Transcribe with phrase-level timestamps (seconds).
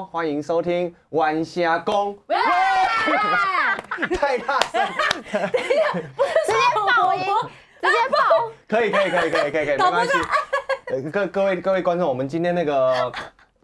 [0.00, 2.16] 好，欢迎收听晚霞公。
[4.18, 4.80] 太大声，
[5.30, 7.22] 直接爆音，
[7.82, 8.18] 直接爆。
[8.66, 10.12] 可以可以可以可以可以可以， 没关系。
[10.86, 13.12] 呃各各位各位观众，我们今天那个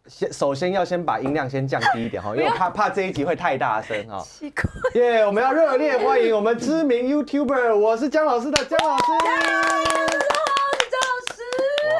[0.06, 4.22] 先首先要先把音量先降低一点哈，因为我怕怕这一集会太大声哈。
[4.22, 4.64] 奇怪，
[5.00, 9.04] 耶我们要热烈欢迎我们知名 YouTuber，我是姜老师的姜老师。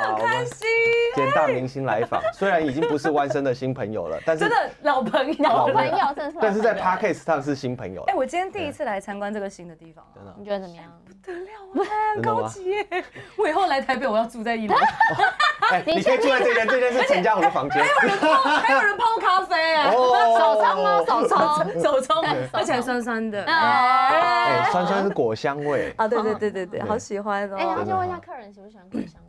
[0.06, 0.66] 张老师，哇很开心，
[1.14, 5.44] 今天大明星来访， 虽然已经不是弯生的新朋友了，但是真的老朋友。
[5.44, 8.14] 老朋友哎，真的是但是在 Podcast 上是新朋友哎。
[8.14, 10.84] 我今天第一次来参观这个新的地方啊，真的你觉得怎么样？
[11.06, 13.04] 不得了高级耶！
[13.36, 14.74] 我以后来台北，我要住在一楼，
[15.72, 17.82] 哎，你可以住在这间，这间是陈家宏的房间。
[17.82, 21.04] 还有人泡还有人泡咖啡手冲吗？
[21.06, 21.36] 手冲。
[21.82, 23.42] 手冲，而且还酸酸的。
[23.44, 25.92] 哎，哎，酸酸是果香味。
[25.96, 27.84] 啊，对对对对对，好喜欢哦哎，然后哦。
[27.84, 29.20] 就问一下客人喜不喜欢果香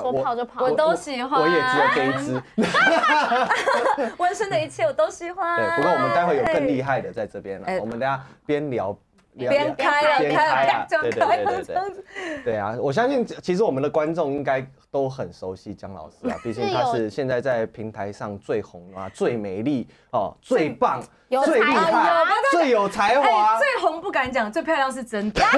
[0.00, 0.64] 说跑就跑。
[0.64, 2.42] 我都喜欢我也只有这一支。
[4.18, 5.56] 纹身 的一切我都喜欢。
[5.56, 7.78] 对，不过我们待会有更厉害的在这边了哎。
[7.80, 8.96] 我们等下边聊。
[9.34, 12.04] 聊边开了，边开了开啊，，对这样开了，对对对这样子。
[12.14, 12.76] 对，对啊！
[12.80, 23.58] 我相信其实我们的观众应该都很熟悉姜老师啊，毕竟他是现在在平台上最红啊、最美丽哦、最棒、有最厉害、最有才哎，华。
[23.58, 25.42] 最红不敢讲，最漂亮是真的。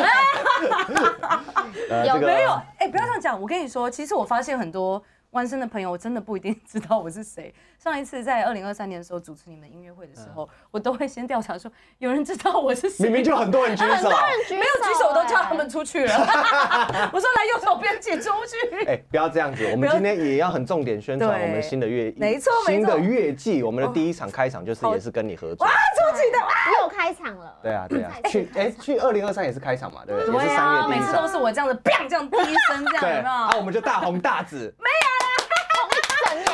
[1.88, 3.40] 呃有没有，哎，不要这样讲。
[3.40, 7.52] 我跟你说，其实我发现很多弯生的朋友，我真的不一定知道我是谁。
[7.82, 13.04] 上一次在二零二三年的时候主持你们音乐会的时候，我都会先调查说，有人知道我是谁？
[13.04, 14.10] 明明就很多人举手，
[14.50, 16.14] 没没有举手，我都叫他们出去了。
[17.12, 18.84] 我说来右手边请出去。
[18.86, 25.66] 哎，不要这样子，我们今天也要很重点宣传我们新的乐，没错没错新的乐季，我们的第一场开场就是也是跟你合作。
[25.66, 26.38] 哇出去的。
[26.82, 27.58] 又开场了。
[27.62, 30.34] 对啊，对啊，去哎去二零二三也是开场嘛，对不对？
[30.34, 31.26] 也是对三每次都。
[31.26, 34.72] 是我这样子，砰这样第一声这样，对，有没啊，我们就大红大紫。
[34.78, 34.82] 整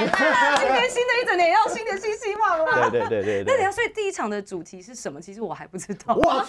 [0.07, 2.91] 年啊，今年新的一整年要新的新希望了。
[2.91, 3.73] 对对对对对那等一下，。
[3.73, 5.21] 所以第一场的主题是什么？
[5.21, 6.15] 其实我还不知道。
[6.15, 6.45] 哇，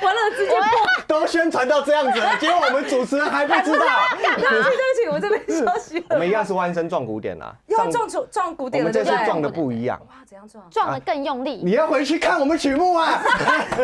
[0.00, 0.68] 完了，直接播。
[1.06, 3.86] 都宣传到这样子了，结果我们主持人还不知道。
[4.20, 9.18] 对不起，对不起，我这边消息我们一样是弯身撞鼓点啦，又撞出撞鼓我点了，们这对不对？
[9.18, 9.98] 次撞的不一样。
[10.08, 10.68] 哇，怎样撞？
[10.70, 11.62] 撞的更用力。
[11.64, 13.22] 你要回去看我们曲目啊！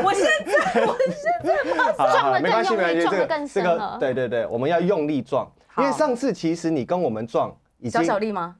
[0.04, 1.94] 我现在，我现在马上。
[1.96, 8.56] 好了好了，撞得没关系更用力没，撞的更这个深了对对对，我们要用力撞，因为上次其实你跟我们撞已经小小力吗？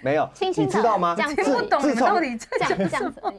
[0.00, 1.14] 没有，轻轻你知道吗？
[1.14, 3.36] 这样听不懂你自从们到底在这讲样这样子而已。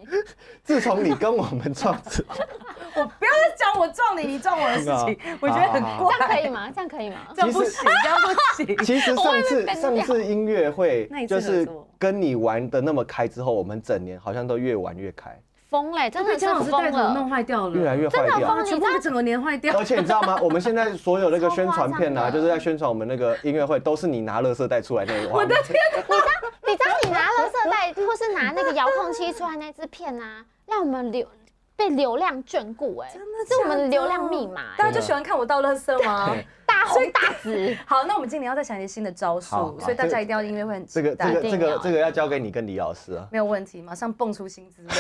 [0.62, 6.18] 自从你跟我们撞我不要再讲我撞你，你撞我的事情， 我觉得很好好怪。
[6.18, 6.72] 这样可以吗？
[6.76, 7.16] 这样可以吗？
[7.34, 8.78] 这样不行，这样不行。
[8.86, 11.68] 其实上次上次音乐会就是
[11.98, 17.30] 跟你玩的那么开之后，我们整年好像都越玩越开，疯嘞，真的是被姜老师疯带头弄。
[17.30, 18.66] 坏掉了，越来越坏掉真的疯。
[18.66, 19.84] 全部被整个年坏掉而。
[19.84, 20.40] 且你知道吗？
[20.42, 25.50] 我们现在所有那个宣传片啊，就是在宣传我们那个音乐会，都是你拿垃圾袋出来那个画面。
[25.50, 31.28] 你知道你拿垃圾袋或是拿那个遥控器出来那支片啊，让我们流
[31.76, 36.36] 被流量眷顾哎，真的是我们流量密码哎，大家就喜欢看我倒垃圾吗？
[36.80, 37.78] 对大红大紫。
[37.86, 43.28] 好，那我们今年要再想一些新的招好数，所以大家一定要音乐会很期这个这待个这个这个要交给你跟李老师啊。
[43.32, 44.90] 没有问题，马上蹦出新滋味。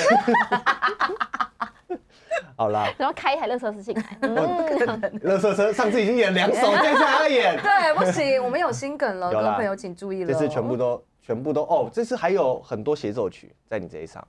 [2.55, 4.35] 好啦，然后开一台乐色车进来，嗯，
[5.23, 7.57] 垃圾车上次已经演两首，这次还要演。
[7.61, 10.33] 对，不行，我们有新梗了，各位朋友请注意了。
[10.33, 14.27] 这次全部都全部都哦，这次还有很多协奏曲在你这一场，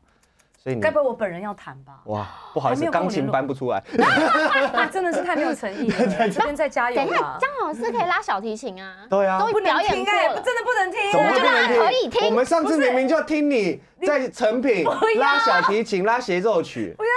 [0.62, 2.00] 所以你该不会我本人要弹吧？
[2.04, 3.82] 哇，不好意思，钢琴搬不出来。
[3.94, 7.38] 那 真的是太没有诚意了，这边再加油等一下吧，。
[7.40, 11.12] 姜老师可以拉小提琴啊，对啊都不能表演过听哎，了，真的不能听。
[11.12, 14.84] 怎么会不能可以听我们上次明明就听你在成品
[15.18, 16.92] 拉小提琴、拉协奏曲。
[16.98, 17.10] 不要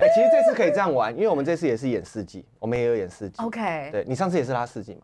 [0.00, 3.42] 这哎，其实这次可以这样玩，因为我们这次也是演四季，我们也有演四季。。
[3.42, 5.02] OK，对你上次也是拉四季嘛？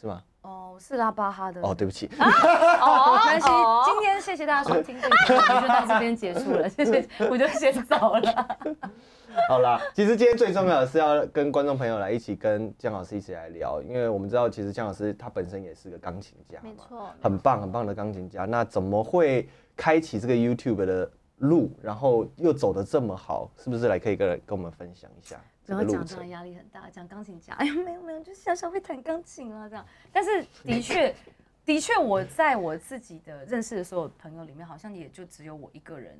[0.00, 0.22] 是吗？
[0.44, 1.60] 哦，是拉巴哈的。
[1.62, 2.08] 哦，对不起。
[2.18, 6.68] 哦 没关系哦，今天谢谢大家收听这一集，我们就到这边结束了。
[6.70, 8.48] 谢谢，我就先走了。
[9.48, 18.44] 好啦，其实今天最重要的是要跟观众朋友来一起跟姜老师一起来聊，因为我们知道其实姜老师他本身也是个钢琴家嘛，没错，很棒很棒的钢琴家。
[18.44, 23.50] 那怎么会开启这个 YouTube 的路，然后又走得这么好？
[23.58, 26.28] 是不是来可以跟跟我们分享一下这个路不要讲，这样？
[26.30, 26.88] 压力很大。
[26.90, 29.84] 讲钢琴家， 哎呀，没有没有，就是小小会弹钢琴啊这样。
[30.12, 31.14] 但是的确，
[31.64, 36.18] 的确，我在我自己的认识的所有朋友里面，好像也就只有我一个人，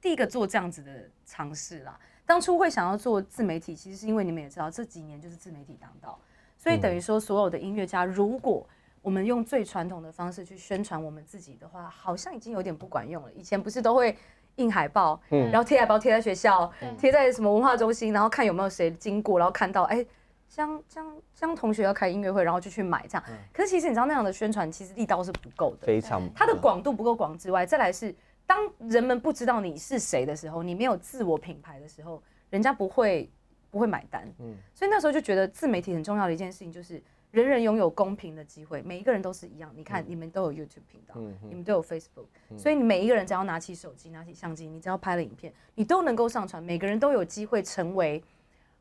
[0.00, 1.98] 第一个做这样子的尝试啦。
[2.26, 6.18] 当初会想要做自媒体，其实是因为你们也知道，这几年就是自媒体当道，
[6.58, 8.68] 所以等于说所有的音乐家，如果
[9.02, 13.32] 我们用最传统的方式去宣传我们自己的话，好像已经有点不管用了。
[13.32, 14.16] 以前不是都会
[14.56, 20.04] 印海报，嗯然后贴海报贴在学校，对贴在什么文化中心，然后看有没有谁经过，然后看到，哎、
[20.48, 23.24] 江江江同学要开音乐会，然后就去买这样。
[23.52, 28.14] 可是其实你知道那样的宣传其实力道是不够的，非常它的广度不够广之外，再来是
[28.46, 33.30] 当人们不知道你是谁的时候，你没有自我品牌的时候，人家不会
[33.70, 34.26] 不会买单。
[34.40, 39.72] 嗯，所以那时候就觉得自媒体很重要的一件事情就是人人拥有公平的机会，每一个人都是一样。
[39.76, 41.14] 你看你们都有 YouTube 频道，
[41.48, 42.26] 你们都有 Facebook，
[42.56, 48.22] 所以你每一个人只要拿起手机、拿起相机，你只要拍了影片，你都能够上传，每个人都有机会成为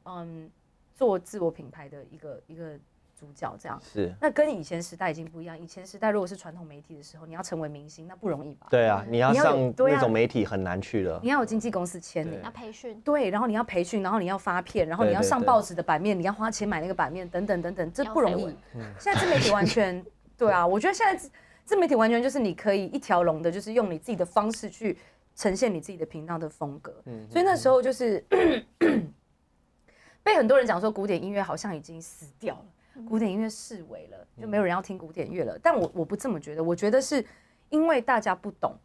[0.04, 0.50] 嗯
[0.94, 2.78] 做自我品牌的一个一个。
[3.18, 5.58] 主角这样是，那跟以前时代已经不一样。
[5.58, 8.68] 以前时代如果是传统媒体的时候，你要成为明星，那不容易吧？
[8.70, 11.20] 对啊，你要你要有上那种媒体很难去的。
[11.24, 18.56] 你要有经纪公司签你要，培训，对，然后你要培训，然后你要发片，然后你要上报纸的版面，你要花钱买那个版面，等等等等，这不容易。
[19.00, 20.06] 现在自媒体完全，
[20.38, 21.32] 对啊，我觉得现在自
[21.66, 24.98] 自媒体完全就是你可以一条龙的，就是用你自己的方式去
[25.36, 26.94] 呈现你自己的频道的风格。
[27.30, 28.24] 所以那时候就是
[30.24, 32.66] 被很多人讲说古典音乐好像已经死掉了，
[33.06, 35.60] 古典音乐式微了，就没有人要听古典乐了。
[35.62, 37.24] 但我我不这么觉得，我觉得是
[37.70, 38.76] 因为大家不懂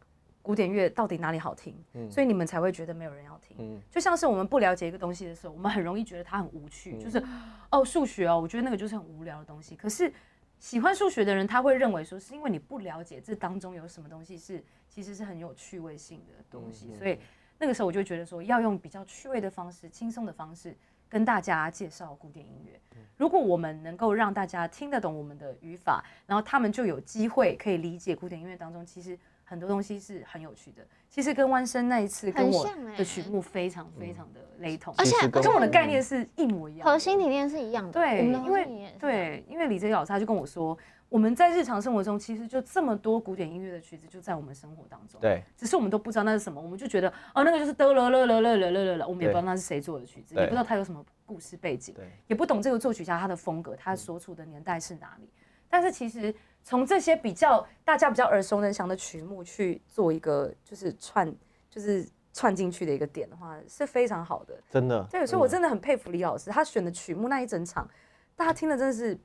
[0.43, 1.75] 古典乐到底哪里好听，
[2.11, 3.57] 所以你们才会觉得没有人要听。
[3.61, 7.23] 嗯就像是我们不了解一个东西的时候，我们很容易觉得它很无趣，就是
[7.71, 9.77] 哦数学哦，我觉得那个就是很无聊的东西。
[9.77, 10.13] 可是
[10.59, 17.19] 喜欢数学的人，他会认为说是因为你不了解这当中有什么东西是其实是很有趣味性的东西，所以
[17.59, 20.77] 那个时候我就觉得说要用比较趣味的方式、轻松的方式
[21.13, 22.81] 跟大家介绍古典音乐。
[23.19, 30.83] 如果我们能够让大家听得懂我们的语法，然后他们就有机会可以理解古典音乐当中其实很多东西是很有趣的。
[31.11, 32.67] 其实跟弯生那一次跟我
[32.97, 36.89] 的曲目非常非常的雷同，而且跟我的概念是一模一样。
[36.89, 37.93] 核心理念是一样的。
[37.93, 40.77] 对，因为对，因为李哲老师他就跟我说，
[41.13, 45.21] 我们在日常生活中，其实就这么多古典音乐的曲子就在我们生活当中。
[45.21, 51.95] 对，只是我们都不知道那是什么，我们就觉得哦，那个就是得了了了了了了了，我们也不知道那是谁做的曲子，也不知道它有什么故事背景，
[52.29, 55.29] 也不懂这个作曲家他的风格，他所处的年代是哪里。
[55.69, 61.31] 但是其实从这些比较大家比较耳熟能详的曲目去做一个就是串
[61.69, 64.59] 就是串进去的一个点的话，是非常好的。
[64.71, 67.87] 真的，对，所以我真的很佩服李老师，他选的曲目那一整场，
[68.35, 69.19] 大家听的真的是。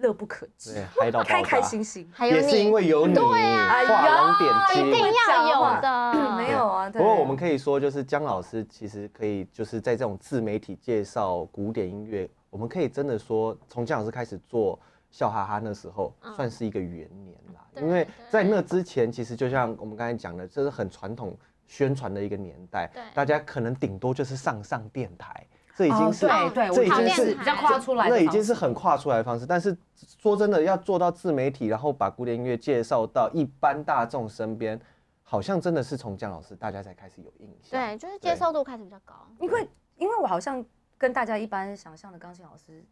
[0.00, 2.10] 乐不可支对，嗨到开开心心。
[2.12, 4.86] 还有也是因你为有你哎画龙点睛。
[4.88, 14.78] 一定要有的， 没有啊，不过我们可以说，就是姜老师其实可以就是在这种自媒体介绍古典音乐，我们可以真的说，从姜老师开始做
[15.10, 17.60] 笑哈哈那时候，算是一个元年啦。
[17.76, 21.36] 因为在那之前，其实就像我们刚才讲的，这是很传统
[21.66, 29.46] 宣传的一个年代，大家可能顶多就是上上电台，这已经哦是、对对，这已经是比较跨出来的那，已经是很跨出来的方式。
[29.46, 29.76] 但是
[30.18, 34.78] 说真的，要做到自媒体，然后把古典音乐介绍到一般大众身边，
[35.22, 37.80] 好像真的是从姜老师大家才开始有印象。
[37.80, 39.14] 对，就是接受度开始比较高。
[39.38, 40.62] 因为因为我好像
[40.98, 42.84] 跟大家一般想象的钢琴老师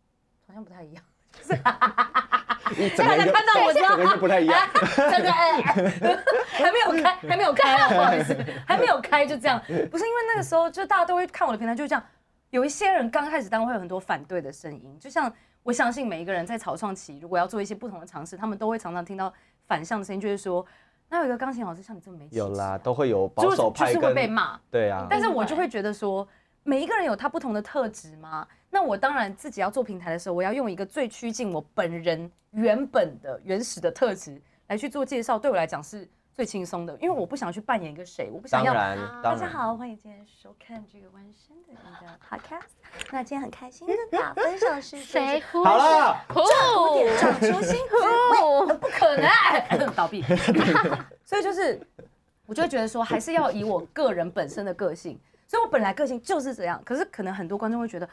[0.47, 1.05] 好像不太一样，
[2.79, 4.67] 一 整个就看到我知道整个就不太一样。
[4.97, 5.63] 真的哎，
[6.53, 8.35] 还没有开，还没有开啊，不好意思，
[8.67, 9.61] 还没有开就这样，
[9.91, 12.03] 不是因为那个时候就大家都会看我的平台，就是这样。
[12.51, 19.33] 有一些人刚开始当然会有很多反对的声音，就像我相信每一个人在草创期，如果要做一些不同的尝试，他们都会常常听到
[19.67, 20.65] 反向的声音，就是说，
[21.09, 24.59] 那有一个钢琴老师像你这么没有啦，都会有就是保守派就是会被骂。
[24.71, 26.27] 对啊，但是我就会觉得说，
[26.63, 28.47] 每一个人有他不同的特质嘛。
[28.71, 38.73] 那我当然自己要做平台的时候，我要用一个最趋近我本人原本的原始的特质来去做介绍，对我来讲是最轻松的，因为我不想去扮演一个谁，我不想要。
[38.73, 43.11] 当然啊当然，大家好，欢迎今天收看这个弯身的一个 podcast。
[43.11, 45.65] 那今天很开心跟大家分享的是 谁呼？
[45.65, 49.29] 好了，古典长出新呼不可能
[49.97, 50.23] 倒闭。
[51.27, 51.85] 所以就是，
[52.47, 55.19] 我就会觉得说，还是要以我个人本身的个性。
[55.49, 58.09] 所以我本来个性就是这样，可是可能很多观众会觉得，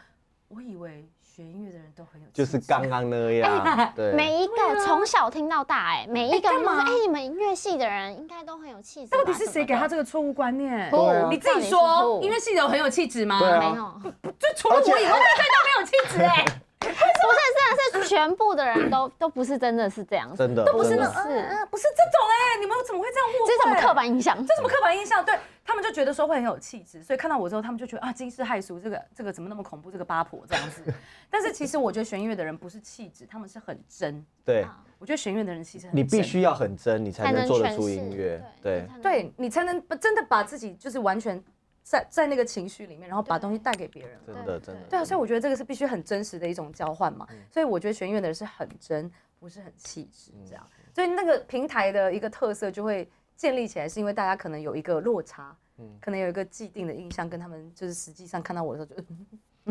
[0.47, 4.53] 我以为学音乐的人都很有气质，就是刚刚那样，对，每一个
[4.85, 9.11] 从小听到大，哎，每一个人都说，哎，你们音乐系的人应该都很有气质。
[9.11, 10.89] 到底是谁给他这个错误观念？
[11.29, 13.37] 你自己说，音乐系的人很有气质吗？
[13.39, 16.45] 对啊没有，就除了我以外，大家都没有气质哎。
[16.89, 23.47] 不是，真的是全部的人都 都不是真的是这样子，真的都不是那嗯嗯不是这种哎，你们怎么会这样误会？
[23.47, 24.37] 这是什么刻板印象？
[24.45, 25.23] 这什么刻板印象？
[25.25, 29.91] 对他们就觉得说会很有气质，所以看到我之后，他们就觉得啊惊世骇俗，这个 这个怎么那么恐怖？
[29.91, 30.83] 这个八婆这样子。
[31.29, 34.23] 但是其实我觉得学音乐的人不是气质，他们是很真。
[34.45, 34.65] 对，
[34.99, 41.43] 我觉得学音乐的人其实很你必须要很真，你才才能做得出音乐，对，对你才能真的把自己就是完全
[41.85, 44.19] 在在那个情绪里面，然后把东西带给别人。
[44.25, 47.27] 真的真的，对啊，所以我觉得这个是必须很真实的一种交换嘛。
[47.51, 50.67] 所以我觉得学音乐的人是很真，不是很气质这样。
[50.95, 59.01] 所以那个平台的一个特色就会建立起来，是因为大家可能有一个落差，嗯可能有一个既定的印象，跟他们就是实际上看到我的时候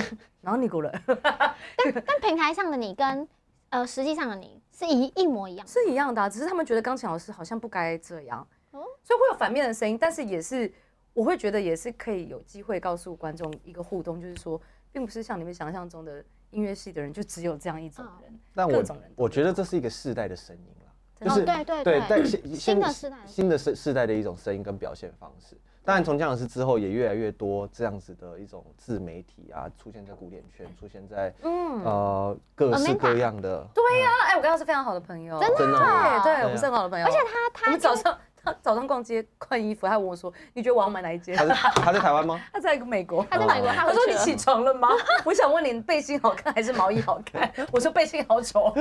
[0.00, 3.28] 就， 然后你过来，但但平台上的你跟
[3.70, 5.66] 呃实际上的你是一一模一样。
[5.66, 10.72] 是一样的啊、只是他们觉得钢琴老师好像不该这样，哦所以会有反面的声音，但是也是
[11.14, 14.60] 我会觉得也是可以有机会告诉观众一个互动，就是说，
[14.92, 25.56] 并不是像你们想象中的音乐系的人就只有这样一种人，但我各种人我觉得这是一个世代的声音啦，真的就是哦对对对但新新的世代新的世世代的一种声音跟表现方式。
[25.86, 33.62] 当然，从姜老师之后，也越来越多这样子的一种自媒体啊，出现在古典圈，出现在嗯，呃各式各样的。
[33.74, 35.78] 对呀、哎，我跟他是非常好的朋友，真的
[36.22, 41.36] 对对，我们是很好的朋友，而且他他我们早上他 早上逛街换衣服，他还问我说，你觉得我要买哪一件？
[41.36, 42.40] 他在台湾吗？
[42.52, 44.88] 他在美国，他在美国，他他说你起床了吗？
[45.24, 47.50] 我想问你，背心好看还是毛衣好看？
[47.72, 48.72] 我说背心好丑。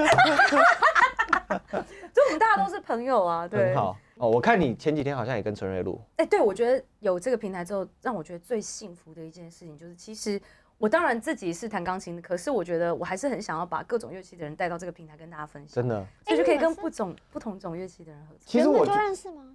[2.13, 3.75] 就我们大家都是朋友啊，对很。
[3.75, 4.29] 好哦。
[4.29, 10.39] 我看你前几天好像也跟陈瑞录，哎、对，我觉得有这个平台之后，让我觉得最幸福的一件事情就是，其实
[10.77, 16.05] 我当然自己是弹钢琴的，可是我觉得我还是很想要把各种乐器的人带到这个平台跟大家分享，真的。
[16.25, 18.59] 所以就可以跟不种不同种乐器的人合作。
[18.59, 19.49] 原本就其实我觉认识吗？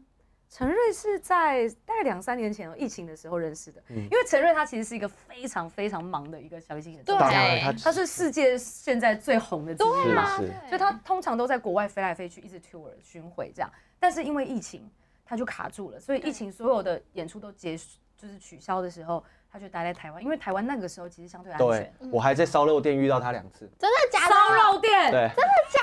[0.50, 13.70] 陈瑞是在大概两三年前哦疫情的时候认识的，嗯因为陈瑞他其实是一个非常非常忙的一个小提琴演奏对家，他他是世界现在最红的之一是嘛，是所以他通常都在国外飞来飞去，一直 tour 巡回这样。
[14.00, 14.90] 但是因为疫情，
[15.22, 23.70] 他就卡住了，所以疫情所有的演出都结束，就是取消的时候，他就待在台湾，因为台湾那个时候其实相对安对全。，我还在烧肉店遇到他两次。
[23.78, 24.34] 真的假的？
[24.34, 25.30] 烧肉店，对，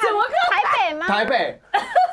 [0.02, 1.08] 怎么可台北吗？
[1.08, 1.60] 台北，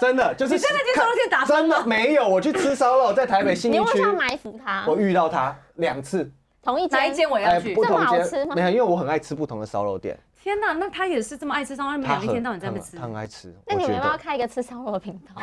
[0.00, 1.68] 真的 就是你在那间烧肉店打真？
[1.68, 4.84] 的没有，我去吃烧肉，在台北新义区你为什么要，埋伏他？
[4.86, 6.30] 我遇到他两次，
[6.62, 7.74] 同一哪一间我也要去？
[7.74, 14.16] 不同这么好吃吗间没有，因为我很爱吃不同的烧肉店，天哪，那他也是这么爱吃烧肉，你们他很俩一天到晚在那边吃他，很爱吃，那你们要。
[14.16, 15.42] 开一个吃烧肉的频道？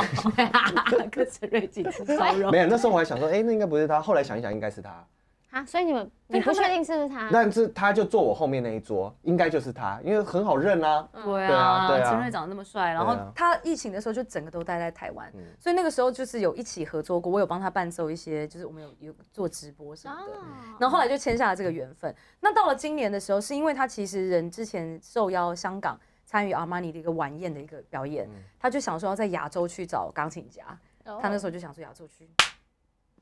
[1.12, 2.58] 跟陈瑞锦吃烧肉没。
[2.60, 5.06] 有，那时候我还想说，哎，那应该不是他，后来想一想，应该是他。
[5.52, 7.28] 啊，所以你们你不确定是不是他？
[7.32, 11.10] 但是他就坐我后面那一桌，应该就是他，因为很好认啊。
[11.12, 20.34] 对对啊啊，对啊陈瑞长得那么帅，然后他疫情的时候就整个都待在台湾，嗯所以那个时候就是有一起合作过，我有帮他伴奏一些，就是我们有有做直播什么的。
[20.34, 20.44] 哦
[20.80, 22.14] 然后后来就签下了这个缘分。
[22.40, 30.64] 那到了今年的时候，是因为他其实人之前受邀香港参与阿玛尼的一个晚宴的一个表演，嗯他就想说要在亚洲去找钢琴家，
[31.06, 32.30] 哦他那时候就想说亚洲区，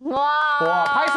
[0.01, 0.19] 哇
[0.61, 1.13] 哇，拍手！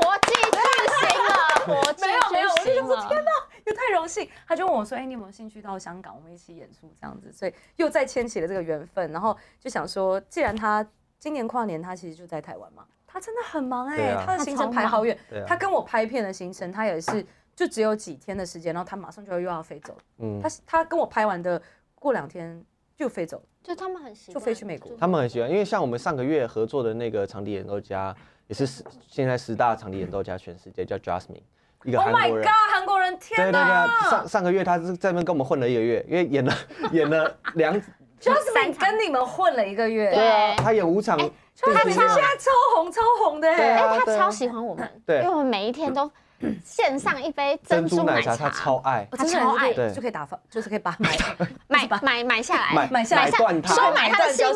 [0.00, 0.58] 国际巨
[0.98, 1.30] 星啊，
[1.66, 3.48] 国际没有没有巨星我就想说了。
[3.66, 10.84] 又太荣幸，他就问我说：“哎、你有没有兴趣到香港，我们一起演出这样子？”所以又再牵起了这个缘分，然后就想说，既然他
[11.18, 15.16] 今年跨年他其实就在台湾嘛，他真的很忙哎、他的行程排好远，
[15.46, 21.60] 他跟我拍片的行程，他也是就只有几天的时间，然后他马上就要又要飞走，嗯他，他跟我拍完的
[21.94, 22.64] 过两天
[22.96, 28.14] 就飞走，就他们很喜欢，就飞去美国他们很喜欢，因为像我们上个月合作的那个场地演奏家，
[28.46, 31.42] 也是十现在十大场地演奏家全世界，叫 Jasmine，
[31.84, 32.72] 一个 Oh 韩 my 国人 god，。
[32.72, 36.54] 韩国人，天对对对啊，上上个月他是在那边跟我们混了一个月，因为演了
[36.92, 37.74] 演了两！
[38.20, 46.10] Jasmine 跟你们混了一个月，对啊，他演五场，对他现在超红超红的对哎、他超喜欢我们，对因为我们每一天都
[46.64, 49.72] 献上一杯珍珠奶茶，他超爱，我他超爱。
[49.92, 50.96] 就可以打发，就是可以把
[51.68, 53.30] 买买买买下来，买买下来。
[53.30, 54.46] 断他，收买他的心。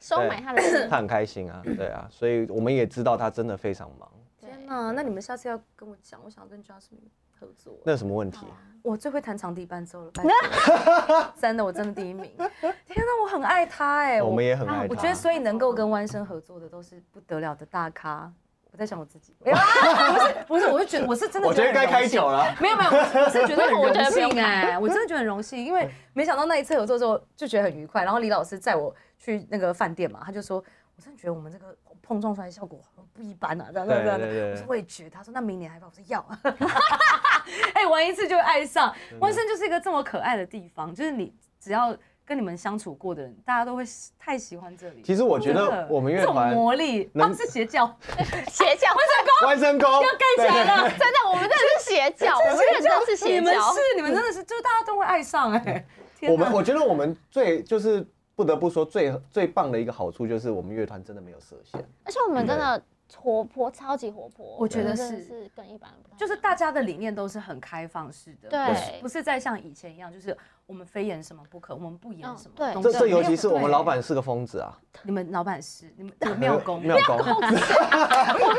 [0.00, 0.88] 收买他的心。
[0.88, 4.08] 他很开心啊， 对啊，所以我们也知道他真的非常忙，
[4.40, 7.78] 天哪，那你们下次要跟我讲，我想跟 Jasmine 合作。
[7.84, 8.46] 那有什么问题？
[8.82, 10.12] 我最会弹长笛伴奏了，
[11.38, 12.32] 真的，我真的第一名。
[12.34, 14.94] 天哪，我很爱他哎，我们也很爱他。
[14.94, 18.32] 我觉得，所以能够跟弯生合作的都是不得了的大咖。
[18.80, 19.62] 我在想我自己，没有啊
[20.48, 22.26] 不是不是，我就觉得我是真的，我觉得该开酒。
[22.26, 22.56] 了。
[22.58, 28.04] 没有没有，我是觉得很荣幸哎，我真的觉得很荣幸，因为没想到那一次合作之后就觉得很愉快。
[28.04, 30.56] 然后李老师载我去那个饭店嘛，他就说，
[30.96, 34.18] 我真的觉得我们这个碰撞出来的效果很不一般啊，这样这样这样。
[34.18, 36.26] 对对对我说我也觉得，他说那明年还吧，我说要。
[37.74, 41.94] 哎，玩一次就会爱上，万盛就是一个这么可爱的地方，就是你只要
[42.30, 45.02] 跟你们相处过的人，大家都会喜太喜欢这里。
[45.02, 47.84] 其实我觉得我们乐这种团魔力，他们是邪教，
[48.46, 48.86] 邪教，
[49.44, 50.88] 万圣宫要盖起来了。
[50.90, 53.34] 真的，我们真的是邪教，我们认真是邪教。
[53.34, 55.84] 你们是你们真的是，就大家都会爱上哎。
[56.28, 58.06] 我们我觉得我们最就是
[58.36, 61.84] 不得不说最最棒的一个好处就是我们乐团真的没有设限。
[62.04, 62.80] 而且我们真的
[63.16, 64.56] 活泼，超级活泼。
[64.58, 70.36] 我觉得是是跟一般人不太就是大家的理念都是很开放式的，对不是不是在像以前一样，就是
[70.66, 72.54] 我们非演什么不可，我们不演什么。
[72.56, 77.58] 嗯对这这尤其是我们老板是个疯子啊，你们老板是你们 你们庙公，妙公，我没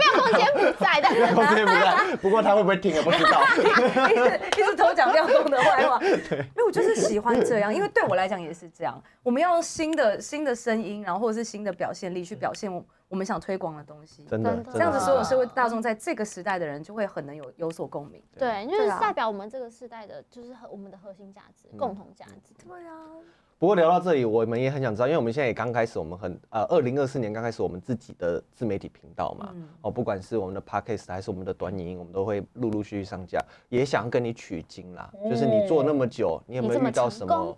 [0.01, 3.41] 有空间不在，但是我今天不在，不过他会不会听也不知道。
[4.09, 5.99] 一直一直偷讲廖公的坏话。
[6.01, 9.01] 因为我就是喜欢这样，因为对我来讲也是这样。
[9.23, 14.23] 我们要用新的新的声音，然后或者是新的表现力去表现我我们想推广的东西。
[14.23, 18.23] 真的这样子，所有社会大众在这个时代的人就会很能有有所共鸣。
[18.39, 22.55] 对，就是代表我们这个时代的，就是和我们的核心价值、共同价值。
[22.65, 22.95] 对啊，
[23.59, 35.11] 不过聊到这里，我们也很想知道，因为我们现在也刚开始，我们很呃，二零二四年刚开始我们自己的自媒体频道嘛，嗯哦，不管是我们的 podcast 还是我们的短影音，我们都会陆陆续续上架，也想跟你取经啦。
[35.29, 37.57] 就是你做那么久，你有没有遇到什么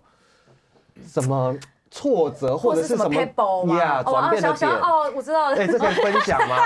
[1.06, 1.56] 什么
[1.94, 4.68] 挫折，或者是什么 pebble 嘛呀哦啊转变的点？
[4.68, 6.56] 哦，我知道了，哎，这可以分享吗？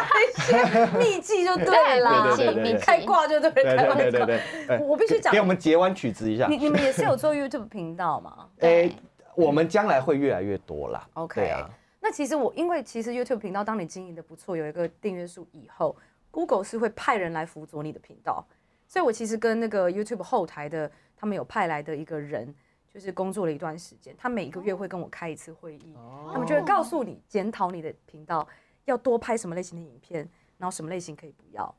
[0.98, 4.26] 秘技就对啦，对对对对对开挂就对，对开挂对对对
[4.66, 6.56] 对，哎我必须讲给我们截弯曲直一下你。
[6.56, 8.48] 你们也是有做 YouTube 频道吗？
[8.60, 8.90] 哎，
[9.34, 11.06] 我们将来会越来越多啦。
[11.12, 11.68] OK 啊，
[12.00, 15.94] 那其实我因为其实 YouTube 频道，当你经营的不错，有一个订阅数以后
[16.30, 18.42] ，Google 是会派人来辅佐你的频道，
[18.86, 22.54] 所以我其实跟那个 YouTube 后台的他们有派来的一个人，
[22.92, 25.94] 就是工作了一段时间，他每个月会跟我开一次会议，
[26.32, 28.46] 他们就会告诉你检讨你的频道
[28.86, 31.74] 要多拍什么类型的影片，然后什么类型可以不要，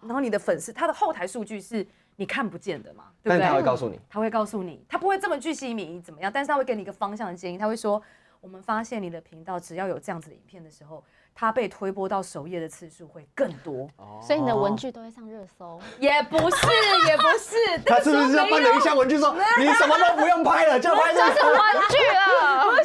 [0.00, 3.46] 然后你的粉丝他的后台数据是你看不见的嘛，对不对？
[3.46, 7.58] 他会告诉你，他会告诉你，他不会这么巨细靡遗怎么样，但是他会给你一个方向的建议。
[7.58, 8.00] 他会说，
[8.40, 11.02] 我们发现你的频道只要有这样子的影片的时候，
[11.34, 13.88] 它被推播到首页的次数会更多。
[14.20, 15.80] 所以你的文具都会上热搜。
[15.98, 16.66] 也不是，
[17.06, 21.58] 也不是， 他是不是要搬了一箱文具说，你什么都不用拍了，就拍这是文
[21.90, 22.64] 具了，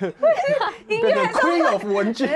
[0.00, 0.26] 不
[0.86, 2.28] 行，音乐 Queen of 文具，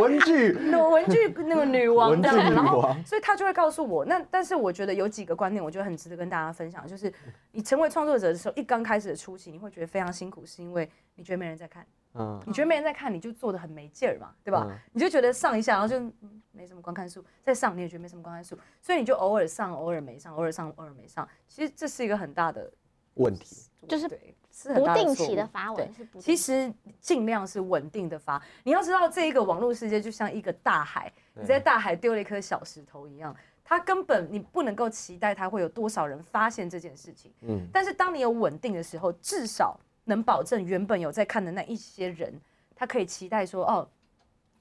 [0.00, 0.52] 文具。
[0.60, 7.12] 那文具那个女王然后女王所以他就会告诉我，那但是我觉得有几个观念，我觉得很值得跟大家分享，就是
[7.52, 11.86] 你成为创作者的时候，一刚开始的初期，你会觉得非常辛苦，是因为你觉得没人在看。
[12.14, 14.66] 嗯，你觉得没人在看，你就做的很没劲儿嘛，对吧？
[14.68, 21.28] 嗯你就觉得上一下，然后就、嗯、没什么观看数，再上你也觉得没什么观看数，所以你就偶尔上，偶尔没上，偶尔上，偶尔没上。
[21.48, 22.70] 其实这是一个很大的
[23.14, 23.66] 问题。
[23.88, 28.40] 就是对，是很大不定期的发对文是不其实尽量是稳定的发。
[28.62, 37.32] 你要知道，这一个网络世界就像一个大海，你在大海丢了一颗小石头一样，它根本你不能够期待它会有多少人发现这件事情。
[37.40, 42.38] 嗯，但是当你有稳定的时候，至少能保证原本有在看的那一些人，
[42.74, 43.88] 他可以期待说，哦，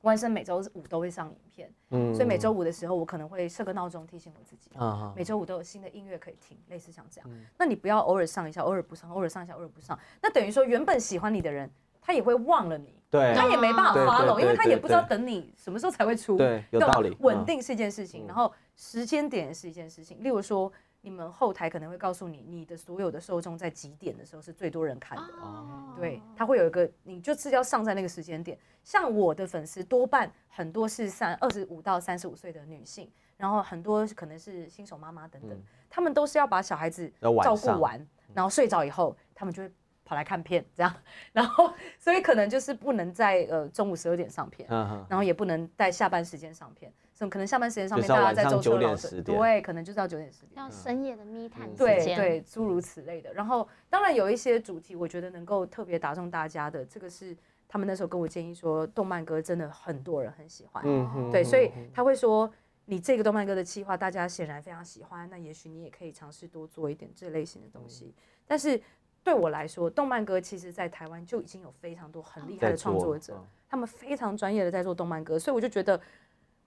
[0.03, 2.15] 万生每周五都会上影片，嗯。
[2.15, 7.29] 所以每周五的时候，我可能会设个闹钟提醒我自己，啊每周五都有新的音乐可以听，类似像这样。
[7.57, 12.95] 那你不要偶尔上一下，偶尔不上，偶尔上一下，偶尔不上，那等于说原本喜欢你的人，他也会忘了你。
[13.09, 13.33] 对。
[13.35, 16.37] 他也没办法对对 follow，因为他也不知道等你什么时候才会出。
[16.37, 17.09] 对有道理。
[17.09, 20.23] 嗯稳定是一件事情，然后时间点是一件事情。
[20.23, 25.23] 例如说，你们后台可能会告诉你，你的所有的受众在几点的时候是最多人看的。
[25.41, 25.93] 哦。
[25.97, 28.57] 对，它会有一个，你就是要上在那个时间点。
[28.83, 35.57] 像我的粉丝多半很多是三二十五到三十五岁的女性，然后很多可能是新手妈妈等等，
[35.89, 37.11] 他们都是要把小孩子
[37.43, 39.71] 照顾完，然后睡着以后，他们就会
[40.05, 40.93] 跑来看片这样，
[41.33, 46.91] 然后所以可能就是不能在呃中午十二点上片，嗯然后也不能在下班时间上片，
[47.27, 50.51] 可能下班时间上片就是要大家在晚上9点舟车劳顿，对，可能就是要九点十点。
[50.55, 53.33] 要深夜的密探时对间，对，诸如此类的。
[53.33, 57.35] 然后当然有一些主题，我觉得能够特别打中大家的，这个是
[57.67, 60.83] 他们那时候跟我建议说，动漫歌真的很多人很喜欢。
[60.85, 62.49] 嗯哼对，所以他会说，
[62.85, 68.13] 你这个动漫歌的企划，大家显然非常喜欢，那也许你也可以尝试多做一点这类型的东西。
[68.47, 68.81] 但是
[69.23, 75.99] 对我来说，动漫歌其实在台湾就已经有非常多很厉害的创作者嗯，他们非常专业的在做动漫歌，所以我就觉得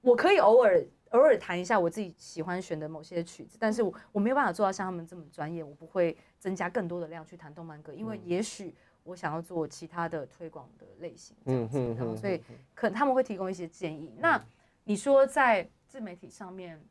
[0.03, 12.43] 我可以偶尔偶尔弹一下我自己喜欢选的某些曲子，但是我我没有办法做到像他们这么专业，我不会增加更多的量去弹动漫歌，因为嗯也许我想要做其他的推广的类型这样子，然后所以
[12.75, 14.15] 可能他们会提供一些建议。
[14.19, 14.43] 那
[14.85, 16.83] 你说在自媒体上面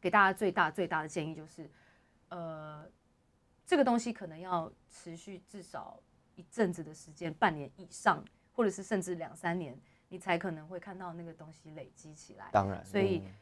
[0.00, 1.68] 给大家最大最大的建议就是，
[2.28, 2.84] 呃，
[3.66, 6.00] 这个东西可能要持续至少
[6.36, 9.76] 一阵子的时间，半年以上，或者是甚至两三年，
[10.08, 12.48] 你才可能会看到那个东西累积起来。
[12.52, 13.32] 当然，所以嗯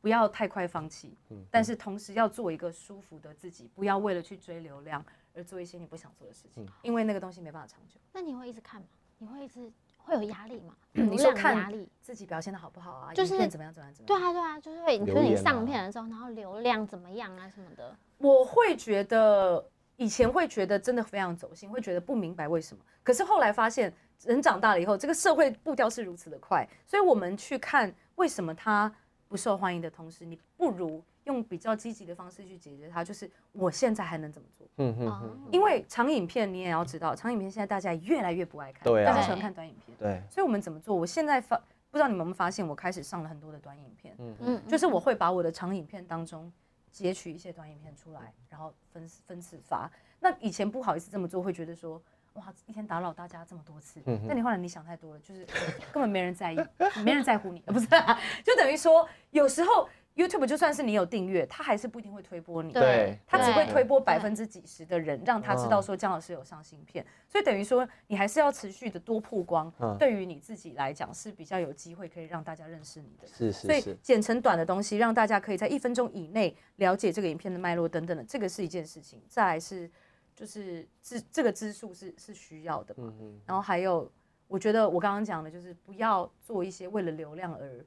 [0.00, 7.98] 不要太快放弃，嗯但是同时要做一个舒服的自己，不要为了去追流量而做一些你不想做的事嗯情，因为那个东西没办法长久。
[8.12, 8.86] 那你会一直看吗？
[9.18, 10.76] 你会一直会有压力吗？
[10.92, 11.88] 你说看压力？
[12.02, 13.14] 自己表现的好不好啊？
[13.14, 14.06] 就是怎么样怎么样怎么样？
[14.06, 17.96] 对啊，对啊，就是会，你说你上片的时候，然后流量怎么样啊什么的。
[18.18, 19.64] 我会觉得
[19.96, 22.84] 以前会觉得真的非常走心，会觉得不明白为什么。
[23.02, 28.92] 可是后来发现，人长大了以后，这个社会步调是如此的快，所以我们去看为什么他
[29.28, 33.02] 不受欢迎的同时，你不如用比较积极的方式去解决它。
[33.02, 34.66] 就是我现在还能怎么做？
[34.76, 39.96] 嗯哼哦哼，因为长影片你也要知道，长影片现在大家越来越不爱看，大家喜欢看短影片。
[39.98, 40.94] 对，所以我们怎么做？
[40.94, 41.56] 我现在发
[41.90, 46.52] 不知道你们有没有发现，我开始上了很多的短影片，嗯，就是我会把我的长影片当中
[46.90, 49.90] 截取一些短影片出来，然后分分次发。
[50.20, 52.02] 那以前不好意思这么做，会觉得说，
[52.34, 55.46] 哇，一天打扰大家这么多次嗯，但你后来你想太多了，就是
[55.92, 56.58] 根本没人在意，
[57.04, 62.72] 没人在乎你， 不是啊、就等于说有时候 YouTube 就算是你有订阅，它还是不一定会推播你。
[62.72, 73.26] 对它只会推播百分之几十的人，让他知道说姜老师有上新片，所以等于说你还是要持续的多曝光嗯，对于你自己来讲是比较有机会可以让大家认识你的。
[73.26, 79.20] 是所以是是，剪成短的东西，让大家可以在一分钟以内了解这个影片的脉络等等的，这个是一件事情。
[79.28, 79.90] 再来是
[80.34, 84.10] 就是这这个支数是是需要的嘛，嗯嗯，然后还有
[84.48, 87.84] 我觉得我刚刚讲的就是不要做一些为了流量而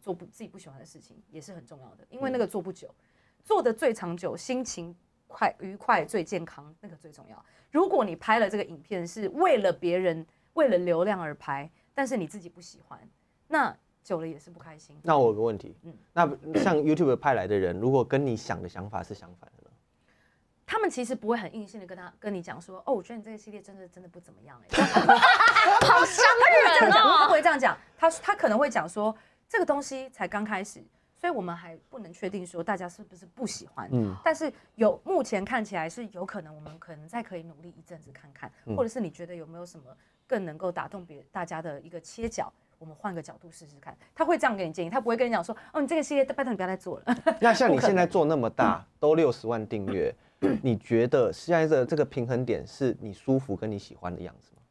[0.00, 2.92] 做不自己不喜欢的事情，也是很重要的，因为那个做不久，
[3.44, 4.96] 做的最长久，心情
[5.28, 7.44] 快愉快最健康，那个最重要。
[7.70, 12.98] 如果你拍了这个影片是为了别人为了流量而拍，但是你自己不喜欢，
[13.46, 14.98] 那久了也是不开心。
[15.02, 16.26] 那我有个问题，嗯那
[16.58, 19.52] 像 YouTube 派来的人，如果跟你想的想法是相反？
[20.70, 24.84] 他们其实不会很硬性的跟他跟你讲说，哦，我觉得你这个系列真的真的不怎么样哎、
[25.82, 26.24] 好伤
[26.80, 27.26] 人哦，他。
[27.26, 29.12] 不会这样讲，他他可能会讲说，
[29.48, 30.80] 这个东西才刚开始，
[31.16, 33.88] 所以我们还不能确定说大家是不是不喜欢。
[33.92, 39.86] 嗯但是有目前看起来是有可能，我们可能再可以努力一阵子看看，嗯或者是你觉得有没有什么
[40.24, 43.96] 更能够打动别大家的一个切角，我们换个角度试试看。
[44.14, 47.16] 他会这样给你建议，他不会跟你讲说，哦，你这个系列拜托你不要再做了。
[47.40, 50.14] 那像你现在做那么大，都六十万订阅，
[50.62, 54.62] 你觉得现在的这个平衡点是你舒服跟你喜欢的样子吗？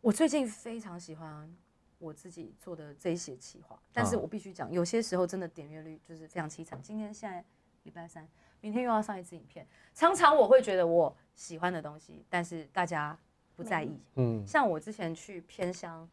[0.00, 1.54] 我最近非常喜欢
[1.98, 6.80] 我自己做的这一些企划，但是嗯我必须讲，有些时候真的点阅率就是非常凄惨。
[6.82, 7.44] 今天现在
[7.82, 8.26] 礼拜三，
[8.60, 13.18] 明天又要上一次影片，常常我会觉得我喜欢的东西，但是大家
[13.54, 14.00] 不在意。
[14.16, 16.08] 嗯像我之前去偏乡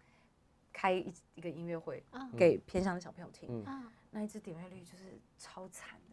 [0.74, 3.64] 开一一个音乐会，嗯给偏乡的小朋友听，
[4.10, 6.11] 那一次点阅率就是超惨的。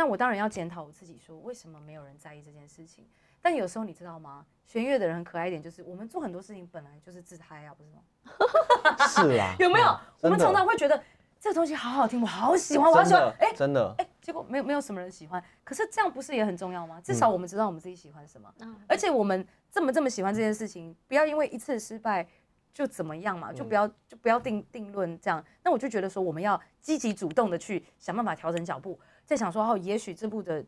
[0.00, 3.06] 那我当然要检讨我自己，说为什么没有人在意这件事情。
[3.42, 4.46] 但有时候你知道吗？
[4.66, 8.00] 弦乐的人很可爱一点，就是我们做很多事情本来就是自嗨啊，不是吗？
[9.06, 9.86] 是啊，有没有？
[9.88, 10.98] 嗯我们常常会觉得
[11.38, 13.36] 这个东西好好听，我好喜欢，我好喜欢真的。
[13.40, 15.44] 哎真的哎，结果没有没有什么人喜欢。
[15.62, 16.98] 可是这样不是也很重要吗？
[17.04, 22.26] 至少我们知道我们自己喜欢什么，嗯而且我们这么这么喜欢这件事情，不要因为一次失败
[22.72, 25.44] 就怎么样嘛，就不要就不要定定论这样。
[25.62, 28.98] 那我就觉得说，我们要积极主动的去想办法调整脚步，
[29.30, 30.64] 再想说哦，也许这部的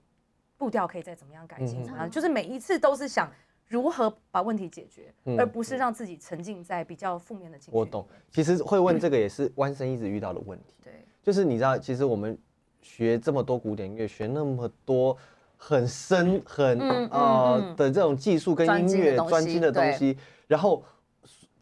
[0.56, 3.28] 步调可以再怎么样改进，嗯怎么样，就是每一次都是想。
[3.66, 7.78] 如何把问题解决，嗯而不是让自己沉浸在比较负面的情绪。
[7.78, 8.06] 我懂。
[8.30, 12.38] 其实会问这个也是弯生一直遇到的问题，对，就是你知道，其实我们
[12.82, 15.16] 学这么多古典乐，学那么多
[15.56, 20.84] 很深很呃嗯的这种技术跟音乐专精的东西，然后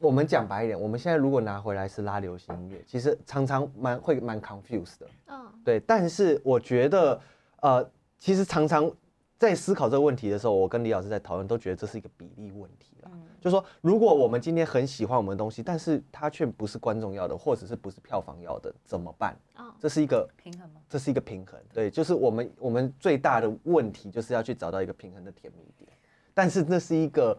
[0.00, 5.06] 我们讲白一点，我们现在如果拿回来是拉流行音乐，其实常常蛮会蛮 confused 的。
[5.26, 7.20] 嗯对，但是我觉得，
[7.60, 7.86] 呃，
[8.18, 8.90] 其实常常
[9.36, 13.10] 在思考这个问题的时候，我跟李老师在讨论，都觉得这是一个比例问题啦。
[13.12, 19.34] 嗯就说如果我们今天很喜欢我们的东西，但是它却不是观众要的，或者是不是票房要的，怎么办？
[19.56, 20.80] 哦这是一个，平衡吗？
[20.90, 21.58] 这是一个平衡。
[21.72, 25.90] 对，就是我们我们最大的问题就是要去找到一个平衡的甜蜜点，
[26.34, 27.38] 但是那是一个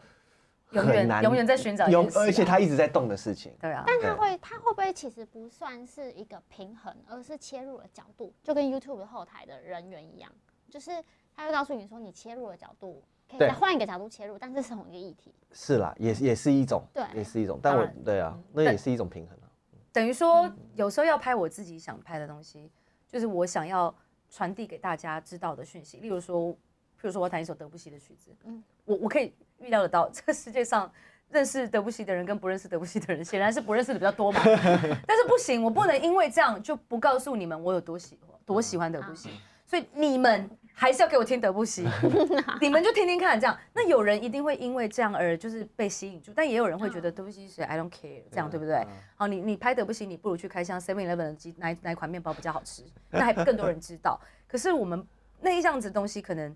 [0.72, 3.54] 永远永远在寻找一永而且它一直在动的事情。
[3.60, 10.32] 对啊，但它对会，它会不会其实不算是一个平衡，而是切入的角度，就跟 YouTube 后台的人员一样，
[10.70, 10.92] 就是
[11.36, 15.34] 他会告诉你说你切入的角度可以换一个角度切入，但是是同一个议题。
[15.52, 17.60] 是啦，也也是一种，对也是一种。
[17.62, 19.48] 但我对啊，那也是一种平衡啊。
[19.92, 22.72] 等于说有时候要拍我自己想拍的东西，
[23.08, 23.94] 就是我想要
[24.30, 25.98] 传递给大家知道的讯息。
[25.98, 26.56] 例如说，譬
[27.02, 30.92] 如说我要弹一首德布西的曲子，嗯我我可以预料得到， 这个世界上
[31.30, 34.42] 认识德布西的人跟不认识德布西的人，显然是不认识的比较多嘛。
[35.08, 39.30] 但是不行，我不能因为这样就不告诉你们我有多喜欢多喜欢德布西，
[39.66, 41.88] 所以你们还是要给我听德布西，
[42.60, 43.58] 你们就听听看，这样。
[43.74, 48.86] 那有人一定会因为这样而就是被吸引住，但也有人会觉得德布西是谁 I don't care，这样对不对？
[49.16, 54.20] 好，你你拍德布西，你不如去开箱 Seven Eleven 的鸡哪哪款面包比较好吃，那还更多人知道。
[54.48, 55.06] 可是我们
[55.40, 56.54] 那一样子的东西，可能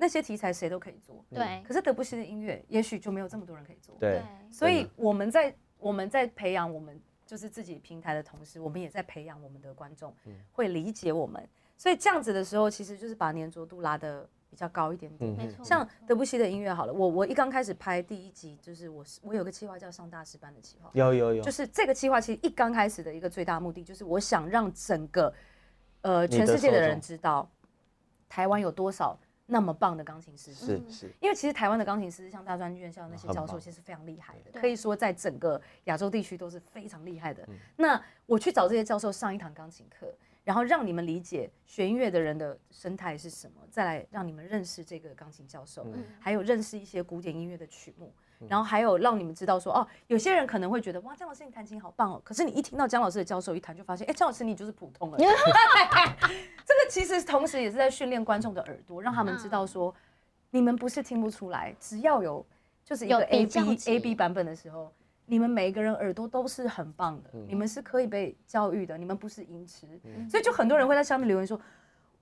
[0.00, 3.96] 那些题材谁都可以做，对可是德布西的音乐也许就没有这么多人可以做。
[3.98, 10.14] 对，所以我们在我们在培养我们就是自己平台的同时，我们也在培养我们的观众
[10.52, 11.46] 会理解我们。
[11.76, 15.32] 所以这样子的时候，其实就是把粘着度拉的比较高一点点。
[15.32, 15.64] 嗯没错。
[15.64, 25.32] 像德布西的音乐好了，我我一刚开始拍第一集，就是我是我有个计划叫上大师班的计划，有有有，就是这个计划其实一刚开始的一个最大目的，就是我想让整个
[26.02, 27.50] 呃全世界的人知道，
[28.28, 29.18] 台湾有多少
[29.50, 30.52] 那么棒的钢琴师。
[30.52, 37.48] 嗯是是，因为其实台湾的钢琴师，像大专院校的那些教授，其实非常厉害的，可以说在整个亚洲地区都是非常厉害嗯的。
[37.76, 48.12] 那我去找这些教授上一堂钢琴课，然后让你们理解学音乐的人的生态是什么，再来让你们认识这个钢琴教授，嗯还有认识一些古典音乐的曲目。
[48.46, 55.18] 然后还有让你们知道说，哦，有些人可能会觉得哇，姜老师你弹琴好棒哦，可是你一听到姜老师的教授一弹，就发现，哎，姜老师你就是普通了。
[55.18, 59.94] 这个其实同时也是在训练观众的耳朵，让他们知道说，
[60.50, 62.44] 你们不是听不出来，只要有
[62.84, 64.92] 就是一个 A B A B 版本的时候。
[65.30, 69.86] 你们每一个人耳朵都是很棒的，你们是可以被教育的，你们不是音痴，
[70.26, 71.60] 所以就很多人会在下面留言说，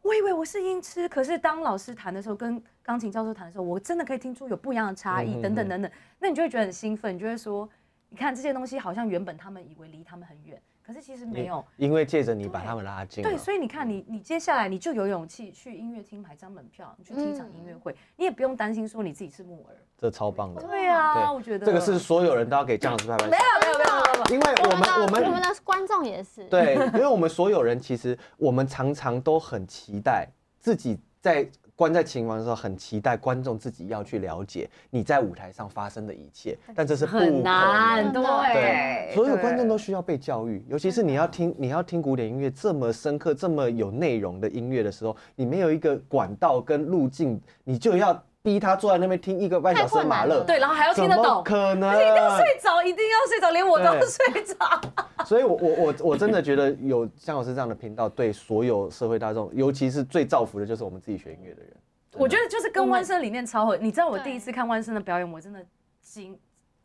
[0.07, 5.90] 我以为我是音痴，可是当老师弹的时候，跟钢琴教授弹的时候，我真的可以听出有不一样的差异，等等等等，
[6.21, 7.69] 那你就会觉得很兴奋，你就会说，
[8.11, 10.62] 你看这些东西好像原本他们以为离他们很远。
[10.87, 13.20] 可是其实没有，因为借着你把他们拉近。
[13.25, 19.77] 对，所以你看，你你接下来你就有勇气去音乐厅买张门票，你去听一场音乐会，你也不用担心说你自己是木耳。
[19.99, 20.62] 这超棒的。
[20.62, 23.31] 对啊，我觉得这个是所有人都要给姜老师拍拍手。
[23.31, 26.44] 没有没有没有没有，因为我们我们我们的观众也是。
[26.44, 30.29] 对，因为我们所有人其实我们常常都很期待
[30.61, 31.49] 自己在。
[31.77, 48.21] 关在琴房的时候，很期待观众自己要去了解你在舞台上发生的一切，但这是很难，对，所有观众都需要被教育，尤其是你要听你要听古典音乐这么深刻、这么有内容的音乐的时候，你没有一个管道跟路径，你就要。
[48.47, 55.25] 逼他坐在那边听一个半小时马勒，对，然后还要听得懂，可能一定要睡着，一定要睡着，连我都睡着。
[55.25, 61.73] 所以，我我我我真的觉得有像老师这样的频道，对所有社会大众，尤其是最造福的，就是我们自己学音乐的人。
[62.13, 63.77] 我觉得就是跟万生理念超合。
[63.77, 65.59] 你知道我第一次看万生的表演，我真的
[66.01, 66.39] 惊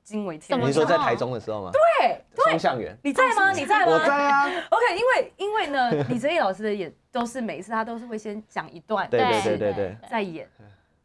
[0.03, 0.67] 惊为天人。
[0.67, 1.69] 你说在台中的时候吗？
[1.71, 3.51] 对，双向园，你在吗？
[3.51, 3.91] 你在吗？
[3.91, 4.47] 我在啊。
[4.47, 10.49] OK，因为因为呢，李哲毅老师的演都是每一次他都是会先讲一段，对对对对对，再演。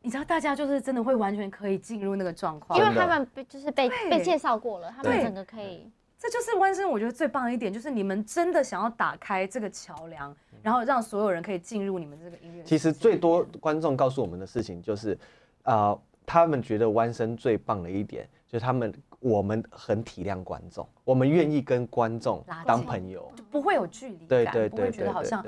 [0.06, 5.90] 你知道大家就是真的会完全可以进入那个状况，因为他们被就是被被介绍过了，他们整个可以。
[6.16, 12.62] 这就是弯身，我觉得最棒的一点，就是你们真的想要打开这个桥梁，然后让所有人可以进入你们这个音乐。
[12.62, 15.18] 其实最多观众告诉我们的事情就是，
[15.64, 25.44] 呃，他们觉得弯身最棒的一点，就是他们我们很体谅观众，我们愿意跟观众当朋友，就不会有距离感，不会觉得好像。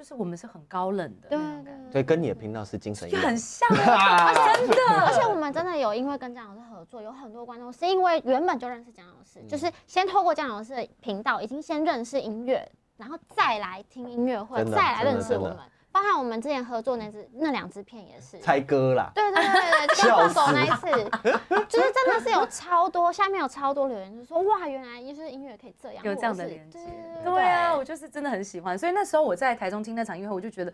[0.00, 4.76] 就是我们是很高冷的，对对对，跟你的频道是精神就，很像， 真的。
[5.04, 15.58] 而且我们真的有因为跟姜老师合作，有很多观众是因为原本就认识姜老师，就是先透过姜老师的频道，已经先认识音乐，然后再来听音乐会，再来认识我们。
[15.92, 20.88] 包含我们之前合作那支那两支片也是猜歌啦，对对对对，跳狗那一次，
[21.68, 26.78] 就是真的是有超多下面有超多留言，就说哇，原来就是音乐可以这样，有这样的连接，
[27.24, 28.78] 对啊，我就是真的很喜欢。
[28.78, 30.72] 所以那时候我在台中听那场音乐会，我就觉得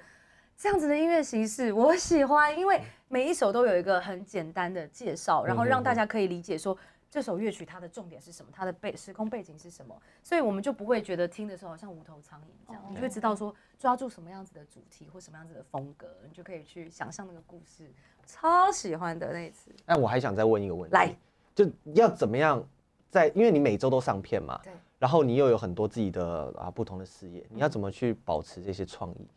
[0.57, 6.76] 这样子的音乐形式我喜欢，因为每一首都有一个很简单的介绍，然后让大家可以理解说。
[7.09, 8.51] 这首乐曲它的重点是什么？
[8.53, 9.97] 它的背时空背景是什么？
[10.23, 17.90] 所以我们就不会觉得听的时候好像无头苍蝇这样，你就会知道说抓住什么样子的主题或什么样子的风格，你就可以去想象那个故事。
[18.27, 19.71] 超喜欢的那一次。
[19.87, 21.16] 那我还想再问一个问题，来，
[21.55, 21.64] 就
[21.95, 22.62] 要怎么样
[23.09, 23.29] 在？
[23.29, 24.73] 因为你每周都上片嘛，对。
[24.99, 29.29] 然后你又有很多自己的啊不同的事业，你要怎么去保持这些创意？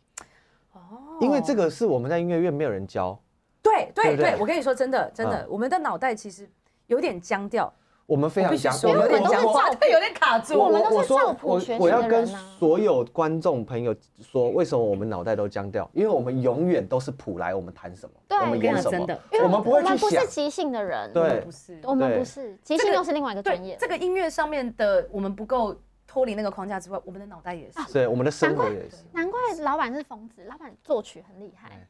[0.72, 3.18] 哦，因为这个是我们在音乐院没有人教。
[3.62, 6.50] 对对对，我跟你说真的真的，我们的脑袋其实。
[6.90, 7.72] 有点僵掉，
[8.04, 10.58] 我们非常僵，我们都是话会有点卡住。
[10.58, 15.88] 我们都是照谱学我要跟所有观众朋友说，为什么我们脑袋都僵掉？
[15.94, 19.06] 因为我们永远都是谱来，我们弹什么，我们演什么，
[19.44, 19.96] 我们不会去想。
[19.96, 23.76] 我们不是即兴的人，对，不是，我们不是即兴，又是另外一个专业。
[23.78, 25.76] 这个音乐上面的我们不够
[26.08, 28.96] 脱离那个框架之外，我们的脑袋也是，对，我们的生活也是。
[29.12, 31.86] 难怪老板是疯子，老板作曲很厉害。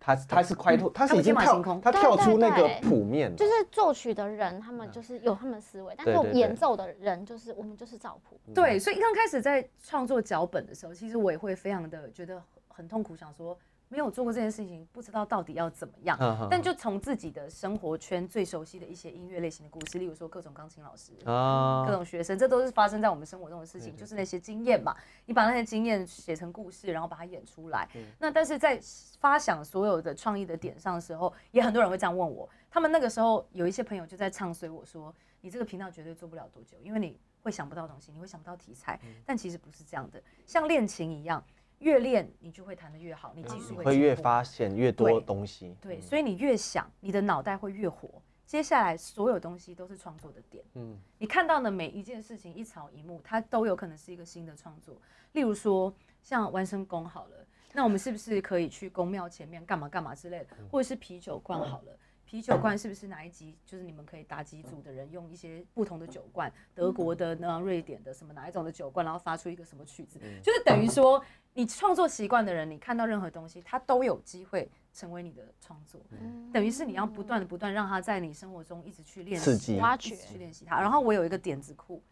[0.00, 8.40] 他他是快脱，他是已经跳，他跳出那个谱面，就是作曲的人，他们就是有他们的思维，但是演奏的人就是我们就是照谱。
[8.54, 13.58] 对，所以刚开始在创作脚本的时候，其实我也会非常的觉得很痛苦，想说。
[13.88, 16.18] 没有做过这件事情，不知道到底要怎么样。
[16.50, 24.94] 但就从自己的生活圈最熟悉的一些音乐类型的故事，例如说各种钢琴老师啊，各种学生，这都是发生在我们生活中的事情，就是那些经验嘛。
[25.26, 27.88] 你把那些经验写成故事，然后把它演出来。
[28.18, 28.78] 那但是在
[29.18, 32.48] 发想所有的创意的点上的时候，也很多人会这样问我。
[32.70, 41.42] 他们那个时候有一些朋友就在唱衰我说：“你这个频道绝对做不了多久，因为你会想不到东西，你会想不到题材。”但其实不是这样的，像恋情一样。
[41.80, 45.76] 越练你就会弹得越好，你技术会越发现越多东西。
[45.80, 48.20] 对，所以你越想，你的脑袋会越活。
[48.44, 50.64] 接下来所有东西都是创作的点。
[50.74, 54.96] 嗯，你看到的每一件事情，一草一木，它都有可能是一个新的创作。
[55.32, 60.56] 例如说，像完生宫好了，那我们是不是可以去宫庙前面干嘛干嘛之类的？
[60.70, 61.98] 或者是啤酒罐好了。
[62.28, 63.56] 啤酒罐是不是哪一集？
[63.64, 70.20] 就是你们可以打几组的人用一些不同的酒罐，德国的呢、瑞典的什么哪一种的酒罐，然后发出一个什么曲子？
[70.42, 76.02] 就是等于说，你创作习惯的人，你看到任何东西，他都有机会成为你的创作。
[76.10, 80.78] 嗯等于是你要不断的、不断让他在你生活中一直去练习，挖掘去练习它。
[80.82, 82.02] 然后我有一个点子库，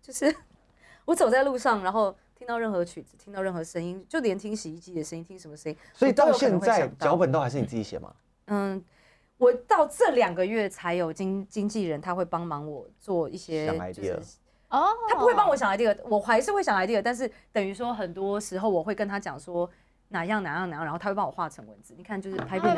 [0.00, 0.32] 就是
[1.04, 8.14] 我走在路上，然后听到任何曲子，听到任何声音，就连听洗衣机的声音，听什么声音，所以到现在脚本都还是你自己写吗？
[8.46, 8.84] 嗯，
[9.38, 19.68] 我到这两个月才有经经纪人，他会帮忙我做一些想就 idea 是哦，他不会帮我想 idea，我还是会想 idea，但是等于说很多时候我会跟他讲说
[20.08, 21.94] 哪样哪样哪样，然后他会帮我画成文字。
[21.96, 22.76] 你看，就是拍片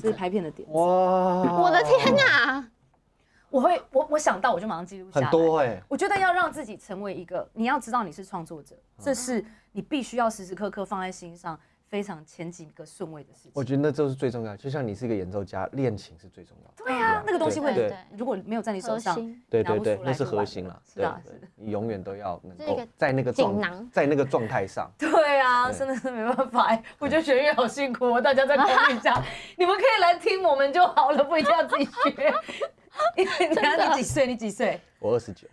[0.00, 0.68] 是拍片的点。
[0.72, 0.82] 哇，
[1.62, 2.68] 我的天哪！
[3.48, 5.30] 我会我我想到我就马上记录下很来。
[5.30, 9.42] 多哎，我觉得要让自己成为一个，你要知道你是创作者，这是
[9.72, 13.52] 你必须要时时刻刻放在心上，非常前几个顺位的事情。
[13.54, 14.56] 我觉得那就是最重要。
[14.56, 16.84] 就像你是一个演奏家，练琴是最重要的。
[16.84, 19.14] 对啊，那个东西会如果没有在你手上，
[19.48, 20.82] 对对拿不出，来对那是核心了。
[20.84, 21.22] 是的
[21.54, 24.90] 你永远都要能够在那个状锦囊在那个状态上。
[24.98, 29.22] 对啊，真的是没办法哎，我觉得学乐好辛苦哦，大家再考虑一下，
[29.56, 32.34] 你们可以来听我们就好了，不一定要自己学。
[33.16, 34.26] 因为你看你几岁？
[34.26, 34.80] 你几岁？
[34.98, 35.46] 我二十九，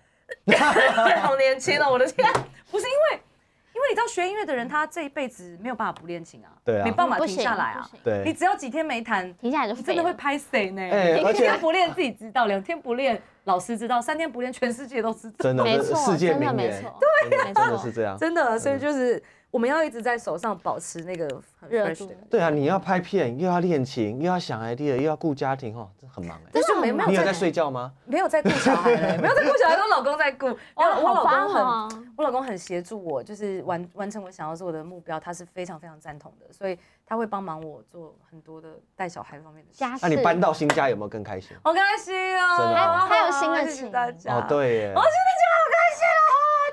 [1.21, 2.25] 好年轻哦，我的天！
[2.71, 3.32] 不是因为，因
[3.83, 10.11] 为你知道学音乐的人，他这一辈子没有办法不练琴啊，对啊没办法停下来啊对，你只要几天没弹，停下来就你真的会。
[10.23, 10.81] 拍谁呢？
[11.19, 15.35] 一天不练自己知道，两天不练老师知道，三天不练全世界都知道。
[15.39, 18.17] 真的没错，世界真的没名言，错，真的没错真的是这样。
[18.17, 19.21] 真的，所以就是
[19.53, 21.27] 我们要一直在手上保持那个
[21.61, 22.11] 很热度。
[22.27, 26.49] 对啊，你要拍片，又要练琴，又要想 idea，又要顾家庭，哦，这很忙哎。
[26.51, 27.93] 但是没没有在你有在睡觉吗？
[28.05, 30.47] 没有在顾小孩嘞，没有在顾小孩，跟我老公在顾。
[30.47, 31.89] 我， 我老公很哦！
[32.17, 36.75] 我老公很协助我，就是完完成我想要做的目标，他是非常非常赞同的，所以
[37.13, 39.77] 他会帮忙我做很多的带小孩方面的事。
[39.77, 41.55] 家那你搬到新家有没有更开心？
[41.63, 42.57] 好开心哦！
[42.57, 44.35] 真的哦还有新的谢谢情大家。
[44.35, 44.93] 哦，，对耶。
[44.95, 46.31] 我现在就好开心哦！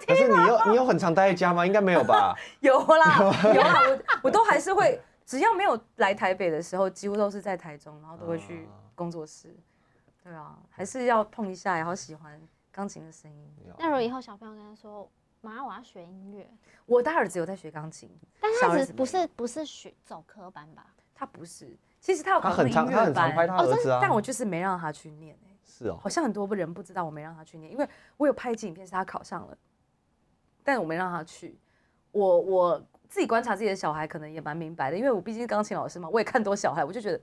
[0.09, 1.67] 可是你有你有很常待在家吗？
[1.67, 2.35] 应该没有吧？
[2.61, 3.19] 有啦，
[3.55, 9.55] 有啦，我我都还是会，只要没有来台北的时候，几乎都是在台中，然后都会去工作室。
[10.25, 12.41] 对啊，还是要碰一下，也好喜欢
[12.73, 13.55] 钢琴的声音。
[13.79, 15.07] 那如果以后小朋友跟他说
[15.41, 16.49] ：“妈，我要学音乐
[16.87, 20.87] 我大儿子有在学钢琴，”，但他只不是不是学走科班吧？
[21.15, 23.99] 他不是，其实他有他考很常他乐班，很常拍他儿子啊。
[24.01, 29.57] 但我就是没让他去念、欸、是哦好，像很多人不知道我没让他去念，因为我有拍一支影片是他考上了，
[30.65, 31.59] 但我没让他去。
[32.13, 37.21] 我我自己观察自己的小孩，可能也蛮明白的，因为我毕竟是钢琴老师嘛，我也看多小孩，我就觉得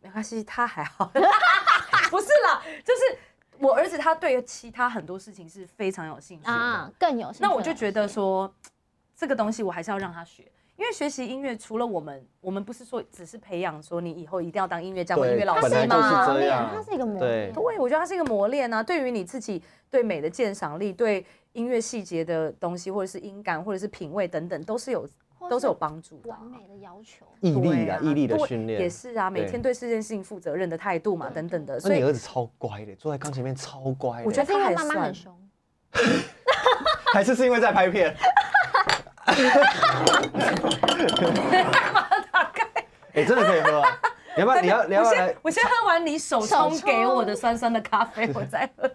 [0.00, 1.10] 没关系，他还好。
[2.10, 3.18] 不是啦，就是
[3.62, 6.50] 我儿子他对其他很多事情是非常有兴趣。
[6.50, 8.52] 啊，更有兴趣那我就觉得说，
[9.16, 10.42] 这个东西我还是要让他学，
[10.76, 16.34] 因为学习音乐除了我们，我们不是说只是培养说你以后一定要当音乐家或音乐老师本来就是吗？
[16.34, 18.82] 这样它是一个磨对练，对，我觉得它是一个磨练啊。
[18.82, 27.26] 对于你自己对美的鉴赏力、对音乐细节的东西，或者是音感，或者是品味等等，都是有或都是有帮助的啊、完美的要求。
[27.40, 31.78] 毅力啊，啊毅力的对训练也是啊，每天对这件事情负责任的态度嘛，等等的。
[31.80, 34.24] 所以你儿子超乖的，坐在钢琴面超乖的。
[34.24, 35.36] 我觉得他还是因为妈妈算很凶，
[37.12, 38.14] 还是是因为在拍片。
[43.14, 43.98] 哎，真的可以喝啊！
[44.36, 44.60] 你要不要？
[44.60, 48.90] 你要你要不我要来先我先喝完你手手冲给我的酸酸的咖啡，我再喝。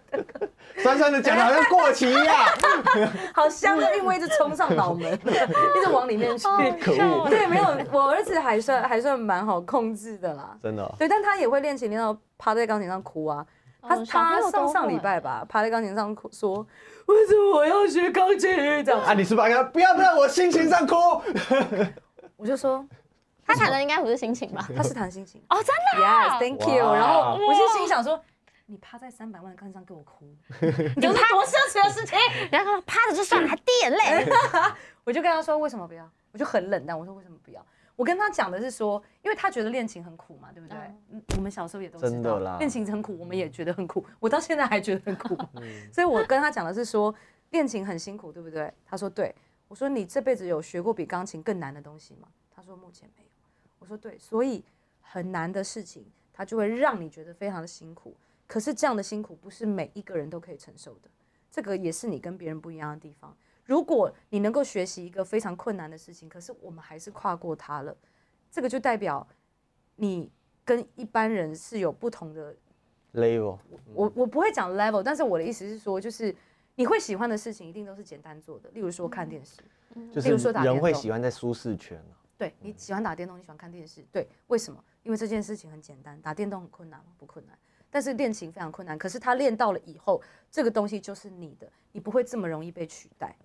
[0.78, 2.36] 酸酸的讲的好像过期一样。
[3.34, 6.44] 好香的韵味一直冲上脑门， 一直往里面去。
[6.80, 10.56] 可恶对，没有，我儿子还算还算蛮好控制的啦。
[10.62, 10.94] 真的哦。
[10.98, 13.44] 对，但他也会练琴，练到趴在钢琴上哭啊。
[13.80, 16.66] 他他上上礼拜吧，趴在钢琴上哭说
[17.06, 20.94] ：“为什么我要学钢琴？”这样，啊，你是不是要不要不要我心情上哭？
[22.36, 22.84] 我就说
[23.48, 24.64] 他谈的应该不是心情吧？
[24.76, 26.94] 他是谈心情哦，真的啊，Yes，Thank you。
[26.94, 28.22] 然后我就心想说，
[28.66, 30.26] 你趴在三百万的钢琴上给我哭，
[30.60, 32.18] 你就是多奢侈的事情。
[32.52, 34.30] 然后趴着就算了，还滴眼泪。
[35.04, 37.64] 我就跟他说为什么不要，我就很冷淡，我说为什么不要？
[37.96, 40.78] 我跟他讲的是说，因为他觉得恋情很苦嘛，对不对？
[41.10, 45.36] 嗯，我们小时候也都知道真的啦练琴很苦，我们也觉得很苦，我到现在还觉得很苦。
[45.54, 47.12] 嗯所以我跟他讲的是说，
[47.50, 48.72] 恋情很辛苦，对不对？
[48.84, 49.34] 他说对。
[49.66, 52.28] 我说你这辈子有学过比钢琴更难的东西吗？
[52.54, 53.27] 他说目前没有。
[53.78, 54.64] 我说对，所以
[55.00, 58.16] 很难的事情，它就会让你觉得非常的辛苦。
[58.46, 61.10] 可是这样的辛苦不是每一个人都可以承受的，
[61.50, 63.36] 这个也是你跟别人不一样的地方。
[63.64, 67.94] 如果你能够学习一个非常困难的事情，可是我们还是跨过它了，
[68.50, 69.26] 这个就代表
[69.96, 70.32] 你
[70.64, 72.56] 跟一般人是有不同的
[73.12, 73.58] level，
[73.92, 76.34] 我我不会讲 level，但是我的意思是说，就是
[76.76, 79.60] 你会喜欢的事情一定都是简单做的，例如说看电视，
[80.10, 84.82] 就是例如说打人会喜欢在舒适圈啊对你喜欢打电动，你喜欢看电视，对，为什么？
[85.02, 87.06] 因为这件事情很简单，打电动很困难吗？
[87.18, 87.58] 不困难，
[87.90, 88.96] 但是练琴非常困难。
[88.96, 93.36] 可是他练到了以后，这个东西就是你的，你不会这么容易被取代。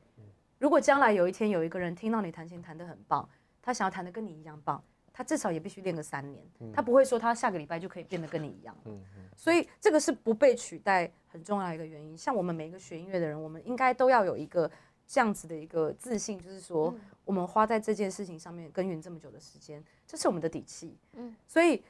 [0.60, 3.28] 如果将来有一天有一个人听到你弹琴弹得很棒，
[3.62, 4.82] 他想要弹得跟你一样棒，
[5.12, 8.78] 他至少也必须练个三年，他不会说他下个礼拜就可以变得跟你一样。
[9.36, 12.18] 所以这个是不被取代很重要的一个原因。
[12.18, 14.70] 像我们每一个学音乐的人，我们应该都要有一个
[15.14, 20.98] 这样子的一个自信，就是说嗯我们花在这件事情上面耕耘这么久的时间，这是我们的底气。
[21.14, 21.84] 嗯所以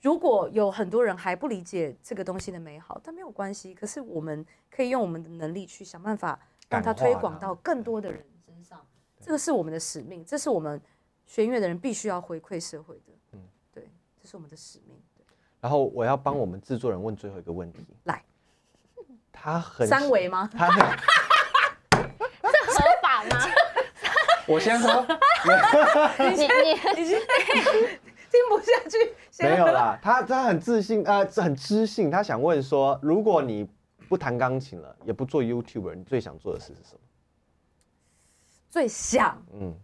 [0.00, 3.74] 如果有很多人还不理解这个东西的美好，但没有关系。
[3.74, 8.80] 可是我们可以用我们的能力去想办法让它推广到更多的人身上。
[9.20, 10.80] 这个是我们的使命，这是我们
[11.26, 13.12] 学音乐的人必须要回馈社会的。
[13.32, 13.86] 嗯嗯，对，
[14.18, 14.98] 这是我们的使命。
[15.14, 15.26] 对
[15.60, 17.84] 然后我要帮我们制作人问最后一个问题。
[18.04, 18.24] 来，
[19.30, 20.48] 他很三维吗？
[20.56, 20.96] 他很，
[21.90, 23.46] 这合法吗？
[24.52, 24.88] 我先说
[26.18, 27.18] 你 你已经
[28.32, 32.10] 听不下去，先没有啦，他他很自信，呃，很知性。
[32.10, 33.68] 他想问说，如果你
[34.08, 37.00] 不弹钢琴了，也不做 YouTuber，你最想做的事是什么？
[38.70, 39.74] 最想，嗯，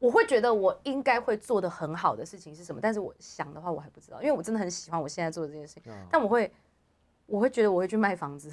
[0.00, 2.80] 我会觉得我应该会做的很好的事情是什么？
[2.82, 5.82] 但是我想的话，我还不知道，因为我真的很喜欢我现在做的这件事情。
[5.86, 6.52] 嗯但我会，
[7.26, 8.50] 我会觉得我会去卖房子。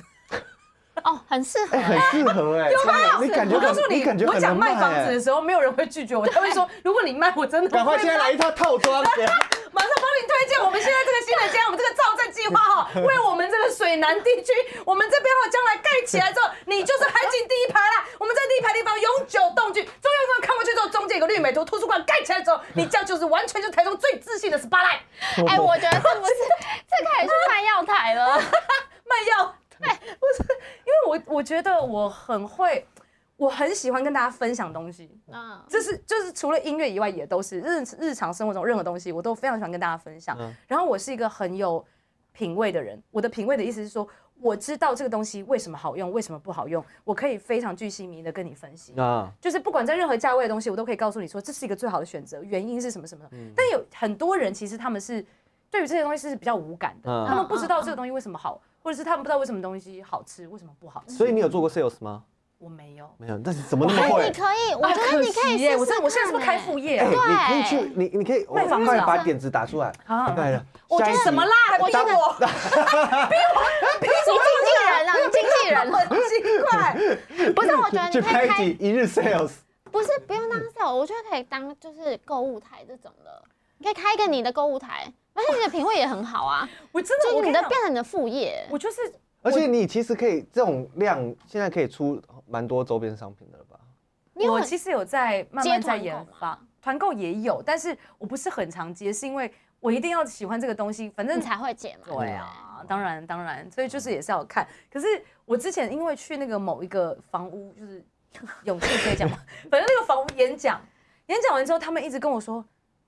[1.04, 14.54] 哦，很适合哎、很适合哎、 真的你感觉我告诉你，我讲卖房子哎的时候，没有人会拒绝我，他会说： 如果你卖，我真的赶快会现在来一套套装， 马上帮你推荐我们现在这个新的家，我们这个造镇计划哈，为我们这个水南地区，
[14.86, 18.06] 我们这边哈将来盖起来之后，你就是海景第一排啦。
[18.20, 25.00] 我们在第一排地方永久动居，中央公园看过去之后，中间有个绿美图图书馆盖起来之后，你这样就是完全就是台中最自信的 SPA
[25.48, 26.34] 哎、我觉得这不是，
[26.88, 28.38] 这开始去卖药台了。
[29.06, 29.56] 卖药。
[29.84, 30.44] 对， 不是，
[30.86, 32.86] 因为我我觉得我很会，
[33.38, 35.10] 我很喜欢跟大家分享东西。
[35.28, 40.38] 嗯，这是就是除了音乐以外，也都是日日常生活中任何东西，我都非常喜欢跟大家分享。
[40.40, 41.86] 嗯然后我是一个很有
[42.32, 44.08] 品味的人，我的品味的意思是说，
[44.42, 48.94] 我知道这个东西为什么好用，为什么不好用，我可以非常具细迷的跟你分析。
[49.00, 53.24] 啊，就是不管在任何价位的东西，我都可以告诉你说这是一个最好的选择，原因是什么什么。
[53.56, 55.24] 但有很多人其实他们是
[55.74, 61.16] 对于这些东西是比较无感的，嗯他们不知道这个东西为什么好，或者是他们不知道为什么东西好吃，为什么不好吃。
[61.16, 62.22] 所以你有做过 sales 吗？
[62.60, 64.22] 我没有，没有，但是怎么那么会？
[64.22, 67.10] 哎你可以，我觉得你可以试试啊惜耶我真的我现在是不是开副业哎、啊？
[67.10, 69.92] 你可以去，你你可以卖房子啊快把点子打出来。
[70.06, 71.52] 好来了，我觉得什么啦？
[71.72, 73.60] 还逼我觉得我，逼我，
[74.00, 76.32] 逼你经纪人啊，你经纪人，了，很奇
[76.70, 77.52] 怪。
[77.52, 77.76] 不是？
[77.76, 79.52] 我觉得去你可以开，拍一集一日 sales，
[79.92, 83.44] 不是不用当 sales，我觉得可以当就是购物台这种的，
[83.80, 88.66] 你可以开一个你的购物台，而且你的品味也很好啊， 我真的，就是你的变成你的副业。
[88.70, 89.02] 我就是
[89.42, 93.80] 而且你其实可以这种量，现在可以出蛮多周边商品的了吧？
[94.36, 102.16] 我其实有在慢接慢在研发，团购也有，但是我不是很常接，是因为我一定要喜欢这个东西，反正你才会接嘛。
[102.18, 104.66] 对啊，当然当然，所以就是也是要看。
[104.92, 105.08] 可是
[105.46, 108.04] 我之前因为去那个某一个房屋，就是
[108.64, 109.38] 勇气可以讲吗？
[109.70, 110.82] 反正那个房屋演讲，
[111.28, 112.64] 演讲完之后，他们一直跟我说。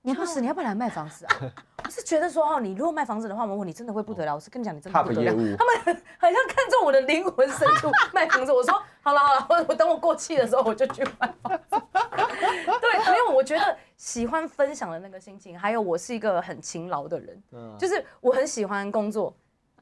[0.06, 1.52] 你要不死你要不要来卖房子啊？
[1.84, 4.32] 我是觉得说哦，你如果卖房子的话，我你真的会不得了。
[4.32, 5.32] 我是跟你讲，你真的不得了。
[5.32, 8.52] 他们很很像看中我的灵魂深处 卖房子。
[8.52, 11.82] 我说好了好了，我我等我过气的时候我就去卖房子。
[12.80, 19.34] 对，因为我觉得喜欢分享的那个心情，还有我是一个很勤劳的人，嗯，就是我很喜欢工作，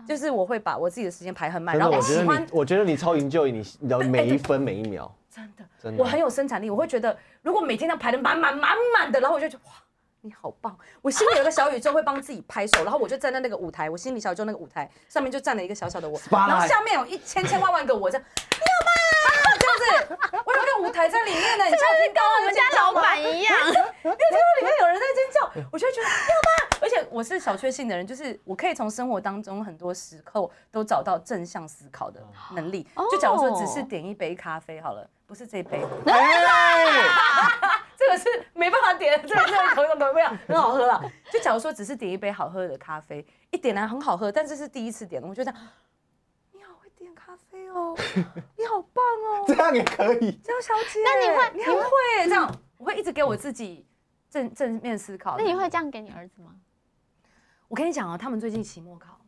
[0.09, 9.73] 就是我会把我自己的时间排很满，然后我喜欢你，我觉得你超 enjoy 你你的每一分每一秒，真的，真的我很有生产力，我会觉得如果每天这样排的满满满满的，然后我就觉得哇。
[10.25, 10.75] 你好棒！
[11.03, 19.77] 我心里有个小宇宙，会帮自己拍手，然后我就站在那个舞台，我心里小宇宙那个舞台上面就站了一个小小的我，然后下面有一千千万万个我，这样你好棒， 这样
[20.09, 26.79] 子，我有个舞台在里面呢，你知道听到我们家老板一样， 你有听到里面有人在尖叫，我就会觉得你好棒。
[26.81, 32.23] 而且我是小确幸的人，就是我可以从生活当中很多时刻都找到正向思考的
[32.55, 32.87] 能力。
[33.11, 37.05] 就假如说只是点一杯咖啡好了，不是这杯，哎，
[38.05, 41.03] 这个是没办法点， 这个这个口口口没有很好喝了。
[41.33, 45.53] 就假如说只是点一杯好喝的咖啡，一点来很好喝，但这是第一次点，我觉得
[46.53, 47.97] 你好会点咖啡哦，
[48.57, 50.33] 你好棒哦，这样也可以。
[50.33, 51.91] 江小姐，那你会你很会
[52.25, 53.87] 这样，我会一直给我自己
[54.29, 55.37] 正正面思考。
[55.39, 56.55] 那你会这样给你儿子吗？
[57.69, 59.19] 我跟你讲啊，他们最近期末考，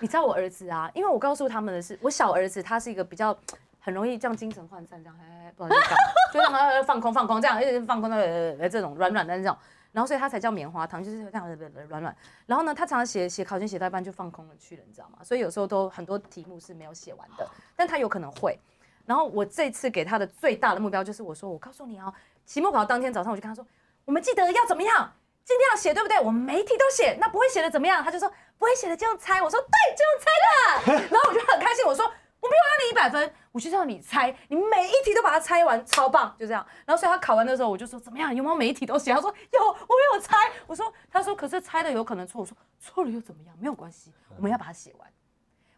[0.00, 3.36] 你知道我儿子啊，因为我告诉他们的是，我小儿子他是一个比较
[3.84, 5.94] 很容易这样精神涣散，这样哎，不好意思，
[6.32, 8.16] 就让他放空放空，这样一直放空的
[8.58, 9.54] 呃这种软软的那种，
[9.92, 11.54] 然后所以他才叫棉花糖，就是这样的
[11.86, 12.16] 软软。
[12.46, 15.18] 然后呢，他常常写写考卷写到一半就放空了去了，你知道吗？
[15.22, 18.58] 所以有时候都很多题目是没有写完的，但他有可能会。
[19.04, 22.10] 然后我这次给他的最大的目标就是，我说我告诉你哦，
[22.46, 23.66] 期末考当天早上我就跟他说，
[24.06, 25.12] 我们记得要怎么样，
[25.44, 26.18] 今天要写对不对？
[26.20, 28.02] 我们每一题都写，那不会写的怎么样？
[28.02, 28.26] 他就说
[28.56, 29.42] 不会写的就用猜。
[29.42, 31.08] 我说对，就用猜的。
[31.14, 32.10] 然后我就很开心，我说
[32.44, 36.64] 我没有让你一百分，我就是要你猜，你每一题都把它猜完，超棒，就这样。
[36.84, 39.14] 然后所以他考完的时候，我就说怎么样，有没有每一题都写？
[39.14, 40.36] 他说有，我有猜。
[40.66, 42.42] 我说，他说可是猜的有可能错。
[42.42, 43.56] 我说错了又怎么样？
[43.58, 45.08] 没有关系，我们要把它写完。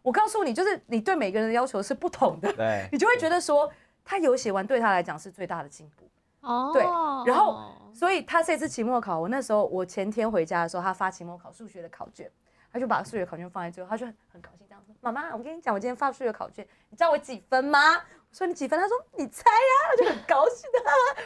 [0.02, 3.70] 我告诉你，就是你对每个人的要求是不同的，对，你就会觉得说
[4.04, 6.04] 他有写完对他来讲是最大的进步。
[6.40, 6.82] 哦，对，
[7.30, 12.28] 然后所以他这次期末考，我那时候我前天回家的时候，他发期末考数学的考卷，
[12.72, 17.94] 他就把数学考卷放在最后，他就很很高兴这样说：“妈妈，我跟你讲，我今天发数学考卷，你知道我几分吗？”
[18.30, 20.78] 我说：“你几分？”他说：“你猜呀。”他就很高兴的。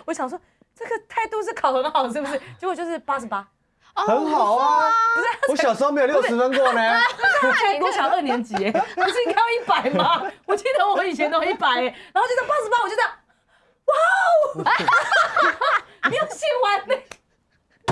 [0.04, 0.40] 我想说
[0.74, 2.38] 这个态度是考很好是不是？
[2.58, 3.46] 结果就是八十八，
[3.94, 4.90] 很好啊。
[5.16, 6.80] 不是，我小时候没有六十分过呢。
[7.82, 10.30] 我小二年级，不是应该要一百吗？
[10.46, 13.10] 我记得我以前都一百，然后就到八十八，我就这样，
[13.86, 13.94] 哇
[16.04, 16.94] 哦， 没有写完呢。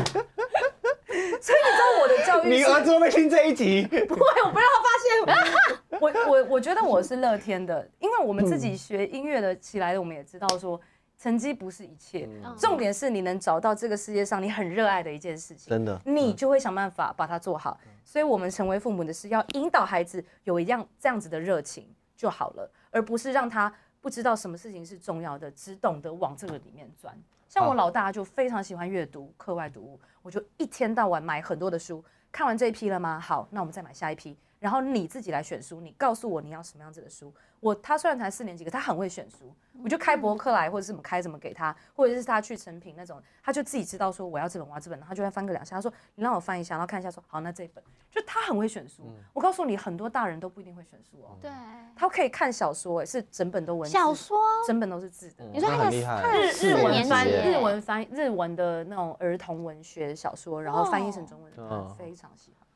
[1.40, 3.86] 所以你知道我的教育，你儿子会不会听这一集？
[4.06, 5.78] 不会，我不让他发现。
[6.00, 10.80] 我我我觉得我是乐天的，因为我们自己学音乐的起来的，我们也知道说
[11.20, 17.78] 成绩不是一切，重点是你能找到这个世界上你很热爱的一件事情，真的，你就会想办法把它做好。
[18.04, 27.12] 所以，我们成为父母的是要引导孩子有一样这样子的热情就好了，而不是让他不知道什么事情是重要的，只懂得往这个里面钻。
[27.48, 32.04] 像我老大就非常喜欢阅读课外读物，我就一天到晚买很多的书。
[32.30, 33.18] 看完这一批了吗？
[33.18, 34.36] 好，那我们再买下一批。
[34.58, 37.32] 然后你自己来选书，你告诉我你要什么样子的书。
[37.60, 39.52] 我他虽然才四年级，可他很会选书。
[39.82, 45.76] 我就开博客来或者什么开什么给他，或者是他去成品那种，他就自己知道说我要这本我要这本，他就会翻个两下。
[45.76, 49.04] 他说你让我翻一下，然后看一下说好那这本，就他很会选书。
[49.32, 51.36] 我告诉你，很多大人都不一定会选书哦。
[51.40, 51.50] 对，
[51.94, 54.36] 他可以看小说，哎，是整本都文小说，
[54.66, 55.44] 整本都是字的。
[55.52, 62.67] 你说他很厉害，日日文翻日文翻日文的那种儿童文学小说，然后翻译成中文，哦他非常喜欢。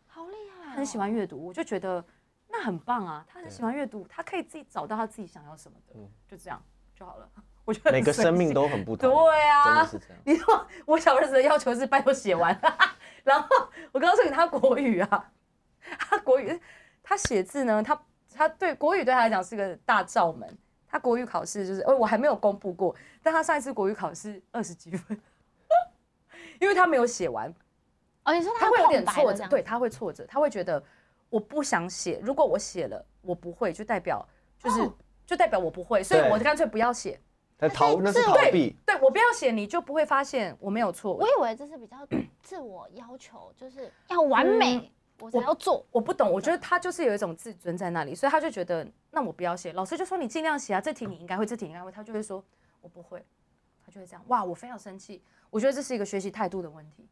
[0.75, 2.05] 很喜欢阅读，我就觉得
[2.49, 3.25] 那很棒啊。
[3.29, 5.95] 他很喜欢阅读，他可以自己找到他自己想要什么的，
[6.29, 6.63] 就这样
[6.95, 7.29] 就好了。
[7.65, 9.09] 我觉得每个生命都很不同。
[9.11, 10.23] 性对啊真的是，这样。
[10.27, 12.59] 你说我小儿子的要求是拜托写完，
[13.23, 13.49] 然后
[13.93, 15.33] 我告诉你他国语啊，
[15.99, 16.61] 他国语
[17.03, 18.03] 他写字呢，他
[18.35, 20.59] 他对国语对他来讲是个大罩门。
[20.89, 25.19] 他国语考试就是，呃，我还没有公布过，但他上一次国语考试二十几分，
[26.61, 27.51] 因为他没有写完，
[28.25, 30.83] 哦，你说他会有点挫折，对，他会挫折，他会觉得
[31.31, 34.27] 我不想写，如果我写了我不会，就代表
[34.59, 34.93] 就是、哦
[35.25, 37.19] 就代表我不会，所以对我干脆不要写。
[37.59, 41.15] 那逃那是自逃避，对我不要写，你就不会发现我没有错。
[41.15, 41.97] 我以为这是比较
[42.43, 45.87] 自我要求，就是要完美，我才要做。
[45.93, 49.73] 我不懂，我觉得他就是有一种自尊在那里，所以他就觉得那我不要写。
[49.73, 52.45] 老师就说你尽量写啊，这题你应该会，这题应该会，他就会说
[52.81, 53.25] 我不会，
[53.87, 54.23] 他就会这样。
[54.27, 57.09] 哇，我非常生气，我觉得这是一个学习态度的问题。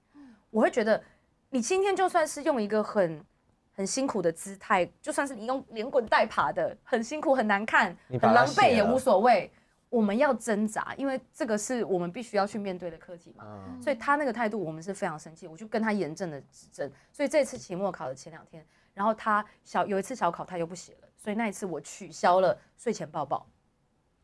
[0.50, 1.02] 我会觉得
[1.50, 3.24] 你今天就算是用一个很
[3.72, 9.50] 很辛苦的姿态，就算是你用连滚带爬的，很辛苦很难看，很狼狈也无所谓。
[9.88, 13.44] 我们要挣扎，因为这个是我们必须要去面对的课题嘛。
[13.44, 16.88] 嗯，所以他那个态度，我们是非常生气，我就跟他严正的指正。
[17.12, 23.44] 所以这次期末考的前两天，然后他小有一次小考他又不写了，所以那一次我取消了睡前抱抱。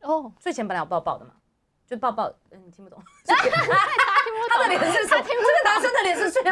[0.03, 1.33] 哦，睡前本来有抱抱的嘛，
[1.85, 3.03] 就抱抱，嗯，你听不懂。
[3.27, 5.23] 他的脸是什么？
[5.25, 5.81] 这个男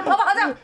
[0.03, 0.55] 生的脸是睡前抱抱，这样，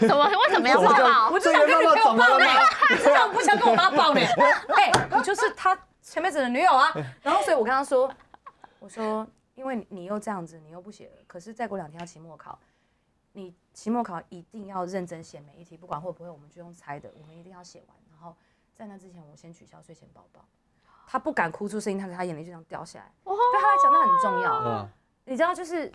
[0.00, 0.24] 怎么？
[0.26, 1.30] 为什么要抱抱？
[1.30, 2.46] 我就想跟女朋友抱呢，
[2.88, 4.20] 这你知道我不想跟我妈抱呢。
[4.74, 6.92] 哎，你就是他前辈子的女友啊。
[7.22, 8.10] 然后所以我跟他说，
[8.78, 12.58] 我说因为你又这样子，你又不写了，可是再过两天要期末考，
[13.32, 17.96] 你期末考一定要认真写每一题，不管会不会，我们就用猜的，我们一定要写完。
[18.10, 18.36] 然后
[18.74, 20.44] 在那之前，我先取消睡前抱抱。
[21.10, 23.12] 他不敢哭出声音，他他眼泪就这样掉下来。
[23.24, 24.60] 对他来讲，那很重要。
[24.64, 24.88] 嗯，
[25.24, 25.90] 你知道，就是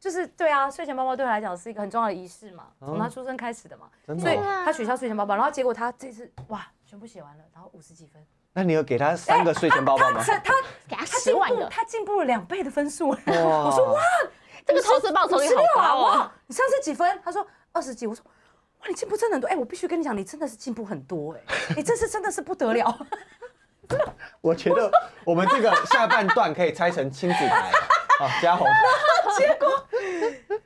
[0.00, 3.88] 就是对啊，睡前包包对他来讲是一个很重要的仪式嘛，嗯从他出生开始的嘛，
[4.18, 4.62] 所以哦。
[4.64, 10.22] 他取消睡前包包，然后结果他这次哇，全部写完了，然后五十几分，那你有给他三个睡前包包吗？
[10.24, 10.54] 他他
[10.86, 13.10] 给他他进步，十万个，他进步了两倍的分数。
[13.10, 14.00] 哇我说哇，
[14.66, 16.02] 这个投资报酬率好56啊高哦。
[16.18, 17.20] 哇，你上次几分？
[17.24, 18.24] 他说二十几，我说。
[18.80, 19.48] 哇，你进步真的很多！
[19.48, 21.40] 哎、我必须跟你讲，你真的是进步很多哎、
[21.76, 23.06] 你这次真的是不得了。
[24.40, 24.88] 我觉得
[25.24, 27.72] 我们这个下半段可以拆成亲子台。
[28.18, 28.66] 好，嘉宏，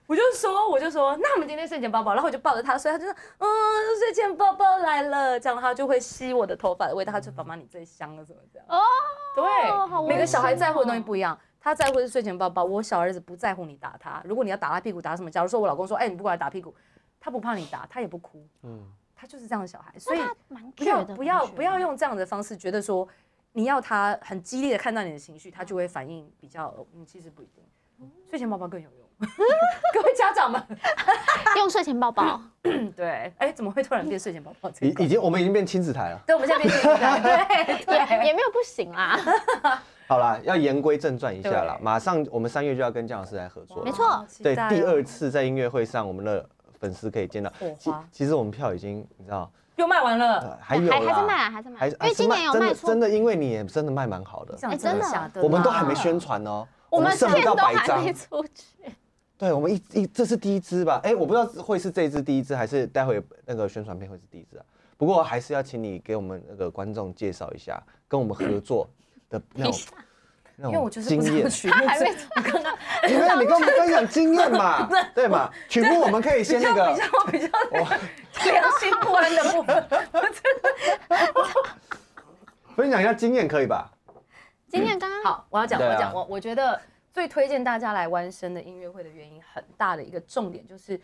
[0.06, 3.46] 我就说，我就说，那我们今天睡前抱抱，然后我就抱着他睡，他就说，嗯，
[3.98, 8.66] 睡前抱抱来了，这样他就会吸我的头发的味道，他就爸妈你最香了，怎么这样。
[8.70, 8.80] 哦，
[9.86, 11.38] 好对，每个小孩在乎的东西哦不一样。
[11.60, 14.22] 他在乎的是睡前抱抱，我小儿子不在乎你打他。
[14.24, 15.30] 如果你要打他屁股，打什么？
[15.30, 16.74] 假如说我老公说，哎、你不过来打屁股，
[17.20, 19.92] 他不怕你打，他也不哭，嗯，他就是这样的小孩。
[19.98, 23.06] 所以那他蛮不要不要不要用这样的方式，觉得说
[23.52, 26.74] 你要他很激烈的看到你的情绪，他就会反应比较。
[26.94, 27.62] 嗯，其实不一定，
[28.28, 29.02] 睡前抱抱更有用。
[29.94, 30.60] 各位家长们，
[31.58, 32.40] 用睡前抱抱，
[32.96, 35.02] 对，哎，怎么会突然变睡前宝宝这个？
[35.02, 36.20] 已已经我们已经变亲子台了。
[36.26, 37.20] 对，我们现在变亲子台，
[37.86, 38.26] 对也。
[38.28, 39.16] 也没有不行啦。
[40.08, 43.84] 好啦，要言归正传一下啦，马上我们三月就要跟姜老师来合作了。
[43.84, 46.44] 没错对，第二次在音乐会上，我们的
[46.80, 47.72] 粉丝可以见到火。
[47.78, 50.92] 其花其实我们票已经你知道，又卖完了，呃还有啦。
[50.92, 52.86] 还还是卖啊，还是卖，还因为今年有真卖出。
[52.86, 54.56] 的真的，因为你也真的卖蛮好的。
[54.62, 57.86] 哎真的假的，我们都还没宣传哦，我们剩不店到百张。
[57.86, 58.12] 都还没。
[58.12, 58.92] 出去。
[59.38, 61.00] 对，我们一一这是第一支吧？
[61.02, 64.64] 哎，我不知道会是这一支第一支，还是待会那个宣传片会是第一支啊？
[64.96, 68.88] 不过还是要请你给我们那个观众介绍一下跟我们合作
[69.28, 70.01] 的那种 那
[70.58, 71.80] 因为我种经验就是不知道。
[71.80, 72.76] 曲目还没是，我刚刚
[73.40, 75.50] 你跟我们分享经验嘛， 对嘛？
[75.68, 77.78] 曲目我们可以先那个较比较比
[78.44, 79.88] 较良心 不安的部分，
[82.76, 83.90] 分享一下经验，可以吧？
[84.68, 86.80] 经验刚刚好，我要讲，我讲，我我觉得
[87.12, 90.98] 最推荐大家来弯身的音乐会的原因，很大的一个重点就是，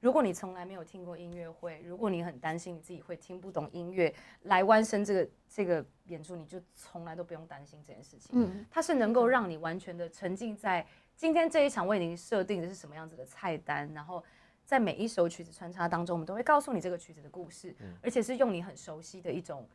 [0.00, 8.30] 如果你从来没有听过音乐会，如果你很担心你自己会听不懂音乐，来湾生这个这个演出，你就从来都不用担心这件事情。
[8.32, 10.86] 嗯，它是能够让你完全的沉浸在
[11.16, 14.24] 今天这一场为您设定的是什么样子的菜单，然后
[14.64, 19.68] 在每一首曲子穿插当中，我们都会告诉你这个曲子的故事，而且是用你很熟悉的一种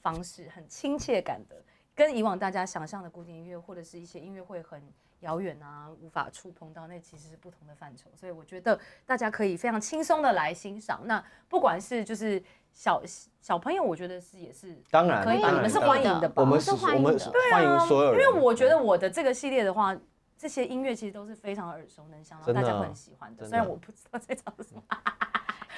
[0.00, 1.62] 方式，很亲切感的，
[1.98, 4.80] 跟以往大家想象的古典音乐或者是一些音乐会很
[5.18, 8.08] 遥远啊，无法触碰到，那其实是不同的范畴。
[8.14, 11.00] 所以我觉得大家可以非常轻松的来欣赏。
[11.06, 12.40] 那不管是就是
[12.72, 13.02] 小
[13.40, 16.40] 小朋友，我觉得是也是当然可以你们是欢迎的吧？
[16.40, 19.98] 我们是是欢迎的对啊欢迎所有人，因为我觉得我的这个系列的话，
[20.36, 23.44] 这些音乐其实都是非常耳熟能详，然后大家会很喜欢的。
[23.44, 24.80] 虽然我不知道在讲什么，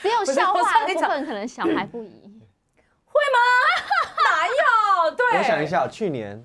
[0.02, 2.36] 只有 笑话的部分可能小孩不宜。
[3.32, 3.79] 哪
[5.04, 5.10] 有？
[5.12, 6.42] 对，我想一，下，去年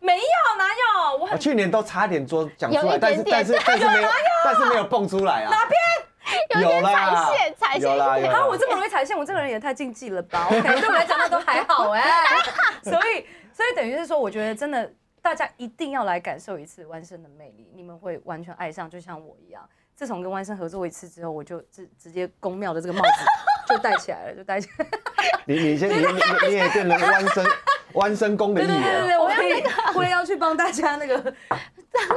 [0.00, 1.18] 没有哪有？
[1.18, 4.08] 我我去年都差点说讲出有来，但是一点点但是 但是没有，
[4.44, 5.50] 但是没有蹦出来啊。
[5.50, 12.02] 哪边有点啦踩线踩线有啦有啊，我这么容易踩线，我这个人也太禁忌了吧？OK， 对我来讲那都还好哎、
[12.82, 14.92] 所以所以等于是说，我觉得真的
[15.22, 19.68] 大家一定要来感受一次弯身的魅力，你们会完全爱上，就像我一样。
[19.96, 24.86] 自从跟弯生合作一次之后，我就直直接公庙的这个帽子就戴起来了，就戴起来。
[25.46, 27.46] 你你先你你你也变成弯生
[27.94, 31.14] 弯身功的艺人对对对人，对，我也我也要去帮大家那个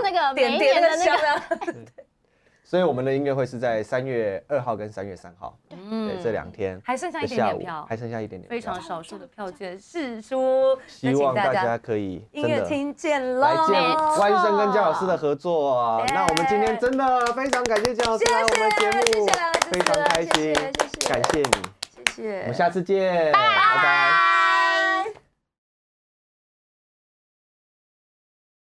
[0.03, 1.73] 那个点点的那个。
[2.69, 6.07] 所以我们的音乐会是在三月二号跟三月三号，嗯。
[6.07, 14.19] 对这两天还剩下一点点票，还剩下一点点，非常少数的票券是出，希望大家可以音乐真的厅见来见喽。
[14.19, 15.79] 万生跟姜老师的合作。
[15.79, 16.05] 啊。
[16.13, 19.25] 那我们今天真的非常感谢姜老师来我们的节目，
[19.71, 21.51] 非常开心谢，谢感谢你，
[22.15, 24.28] 谢谢，我们下次见，拜拜。